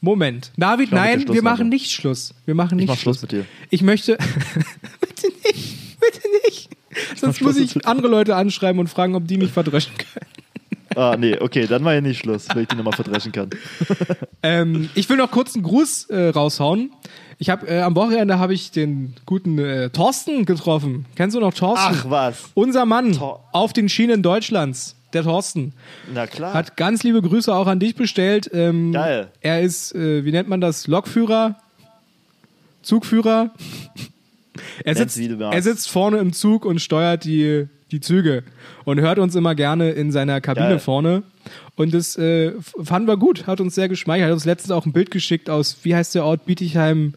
[0.00, 0.50] Moment.
[0.56, 2.34] David, will nein, wir machen nicht Schluss.
[2.44, 3.18] Wir machen nicht mach Schluss.
[3.18, 3.46] Schluss mit dir.
[3.70, 4.18] Ich möchte.
[5.00, 5.98] bitte nicht.
[6.00, 6.68] Bitte nicht.
[7.22, 10.26] Sonst muss ich andere Leute anschreiben und fragen, ob die mich verdreschen können.
[10.94, 13.48] Ah, nee, okay, dann war ja nicht Schluss, wenn ich die nochmal verdreschen kann.
[14.44, 16.90] Ähm, ich will noch kurz einen Gruß äh, raushauen.
[17.38, 21.06] Ich habe äh, am Wochenende habe ich den guten äh, Thorsten getroffen.
[21.16, 21.94] Kennst du noch Thorsten?
[21.96, 22.50] Ach was.
[22.54, 25.72] Unser Mann Tor- auf den Schienen Deutschlands, der Thorsten.
[26.12, 26.52] Na klar.
[26.52, 28.50] Hat ganz liebe Grüße auch an dich bestellt.
[28.52, 29.28] Ähm, Geil.
[29.40, 31.54] Er ist, äh, wie nennt man das, Lokführer,
[32.82, 33.50] Zugführer.
[34.84, 38.42] Er sitzt, er sitzt vorne im Zug und steuert die, die Züge
[38.84, 40.78] und hört uns immer gerne in seiner Kabine Geil.
[40.78, 41.22] vorne.
[41.76, 44.26] Und das äh, fanden wir gut, hat uns sehr geschmeichelt.
[44.26, 47.14] Hat uns letztens auch ein Bild geschickt aus, wie heißt der Ort, Bietigheim.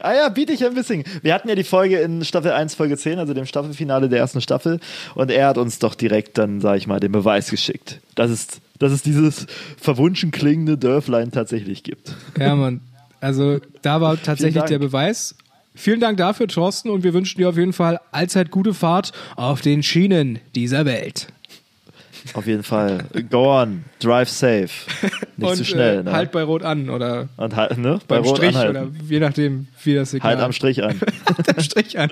[0.00, 1.04] Ah ja, ein bisschen.
[1.22, 4.42] Wir hatten ja die Folge in Staffel 1, Folge 10, also dem Staffelfinale der ersten
[4.42, 4.78] Staffel.
[5.14, 8.48] Und er hat uns doch direkt dann, sag ich mal, den Beweis geschickt, dass es,
[8.78, 9.46] dass es dieses
[9.80, 12.14] verwunschen klingende Dörflein tatsächlich gibt.
[12.38, 12.82] Ja, Mann.
[13.20, 15.36] Also da war tatsächlich der Beweis.
[15.76, 19.60] Vielen Dank dafür, Thorsten, und wir wünschen dir auf jeden Fall allzeit gute Fahrt auf
[19.60, 21.28] den Schienen dieser Welt.
[22.32, 23.04] Auf jeden Fall.
[23.28, 24.70] Go on, drive safe.
[25.36, 25.98] Nicht und zu schnell.
[25.98, 26.12] äh, ne?
[26.12, 27.98] halt bei Rot an oder Und halt, ne?
[28.08, 28.76] Bei beim Rot Strich anhalten.
[28.76, 30.98] oder je nachdem, wie das Signal Halt am Strich an.
[31.54, 32.10] am Strich an.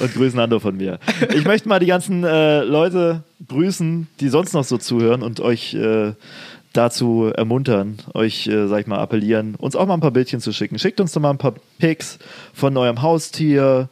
[0.00, 0.98] Und grüßen Ando von mir.
[1.32, 5.74] Ich möchte mal die ganzen äh, Leute grüßen, die sonst noch so zuhören und euch
[5.74, 6.12] äh,
[6.76, 10.52] dazu ermuntern, euch, äh, sag ich mal, appellieren, uns auch mal ein paar Bildchen zu
[10.52, 10.78] schicken.
[10.78, 12.18] Schickt uns doch mal ein paar Pics
[12.54, 13.88] von eurem Haustier,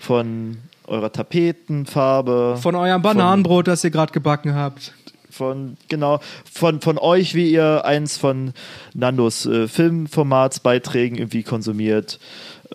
[0.00, 4.92] von eurer Tapetenfarbe, Von eurem Bananenbrot, das ihr gerade gebacken habt.
[5.30, 6.20] von genau
[6.50, 8.52] von, von euch, wie ihr eins von
[8.94, 12.18] Nandos äh, Filmformatsbeiträgen irgendwie konsumiert.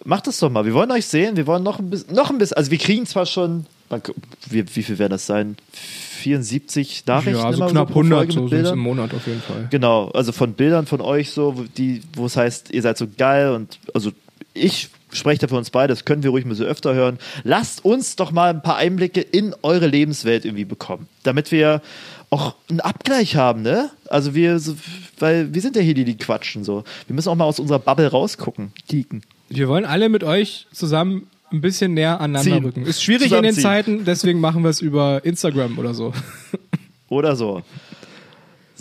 [0.03, 0.65] Macht das doch mal.
[0.65, 1.37] Wir wollen euch sehen.
[1.37, 2.57] Wir wollen noch ein bisschen, noch ein bisschen.
[2.57, 3.65] Also wir kriegen zwar schon,
[4.49, 5.57] wie, wie viel werden das sein?
[6.21, 9.67] 74 Nachrichten ja, so immer knapp pro 100 Folge so im Monat auf jeden Fall.
[9.69, 13.07] Genau, also von Bildern von euch so, wo die, wo es heißt, ihr seid so
[13.17, 14.11] geil und also
[14.53, 17.19] ich spreche da für uns beide, das können wir ruhig mal so öfter hören.
[17.43, 21.81] Lasst uns doch mal ein paar Einblicke in eure Lebenswelt irgendwie bekommen, damit wir
[22.29, 23.89] auch einen Abgleich haben, ne?
[24.07, 24.75] Also wir, so,
[25.19, 26.85] weil wir sind ja hier die, die quatschen so.
[27.07, 29.21] Wir müssen auch mal aus unserer Bubble rausgucken, geeken.
[29.49, 32.65] Wir wollen alle mit euch zusammen ein bisschen näher aneinander Ziehen.
[32.65, 32.85] rücken.
[32.85, 33.53] Ist schwierig in den.
[33.53, 36.13] Zeiten, deswegen machen wir es über Instagram oder so.
[37.09, 37.61] Oder so.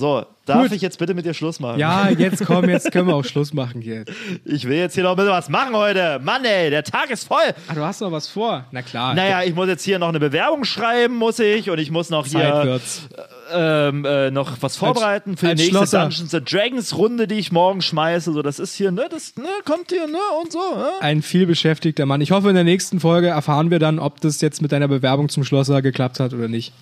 [0.01, 0.73] So, darf Gut.
[0.73, 1.79] ich jetzt bitte mit dir Schluss machen?
[1.79, 4.07] Ja, jetzt komm, jetzt können wir auch Schluss machen hier.
[4.47, 6.19] Ich will jetzt hier noch ein bisschen was machen heute.
[6.23, 7.53] Mann ey, der Tag ist voll.
[7.69, 8.65] Ah, du hast noch was vor?
[8.71, 9.15] Na klar.
[9.15, 11.69] Naja, ich muss jetzt hier noch eine Bewerbung schreiben, muss ich.
[11.69, 13.09] Und ich muss noch Zeit hier wird's.
[13.53, 16.01] Ähm, äh, noch was vorbereiten für die nächste Schlosser.
[16.03, 18.33] Dungeons and Dragons Runde, die ich morgen schmeiße.
[18.33, 20.59] So, das ist hier, ne, das ne, kommt hier, ne, und so.
[20.59, 20.91] Ne?
[21.01, 22.21] Ein vielbeschäftigter Mann.
[22.21, 25.29] Ich hoffe, in der nächsten Folge erfahren wir dann, ob das jetzt mit deiner Bewerbung
[25.29, 26.73] zum Schlosser geklappt hat oder nicht.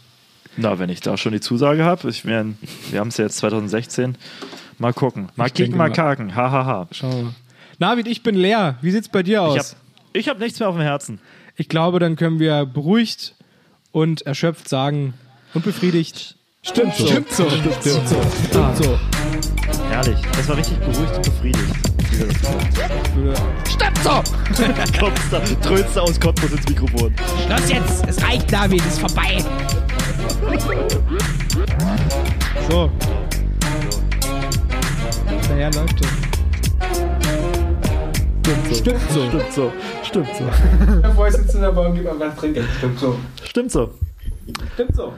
[0.56, 2.58] Na, wenn ich da schon die Zusage habe, ich mein,
[2.90, 4.16] wir haben es ja jetzt 2016.
[4.78, 5.28] Mal gucken.
[5.36, 6.34] Mal Ich kicken, mal kaken.
[6.34, 6.64] Hahaha.
[6.64, 6.88] Ha, ha.
[6.92, 7.34] Schauen wir mal.
[7.78, 8.76] Navid, ich bin leer.
[8.80, 9.76] Wie sieht's bei dir aus?
[10.12, 11.20] Ich habe hab nichts mehr auf dem Herzen.
[11.56, 13.34] Ich glaube, dann können wir beruhigt
[13.92, 15.14] und erschöpft sagen
[15.54, 16.36] und befriedigt.
[16.68, 17.06] Stimmt so.
[17.06, 17.48] Stimmt so.
[17.48, 17.92] Stimmt so.
[18.46, 18.98] Stimmt so.
[19.88, 20.18] Herrlich.
[20.36, 21.74] Das war richtig beruhigt und befriedigt.
[23.66, 24.22] Stimmt so.
[25.62, 27.14] trönst da aus Cottbus ins Mikrofon.
[27.48, 28.06] Los jetzt.
[28.06, 28.80] Es reicht, David.
[28.82, 29.42] Es ist vorbei.
[32.70, 32.90] So.
[35.48, 36.08] Naja, läuft es.
[38.78, 39.26] Stimmt so.
[39.28, 39.72] Stimmt so.
[40.02, 40.44] Stimmt so.
[41.02, 42.64] Bevor ich sitze in der Bahn, gib mal was trinken.
[42.76, 43.18] Stimmt so.
[43.42, 43.90] Stimmt so.
[44.74, 45.14] Stimmt so.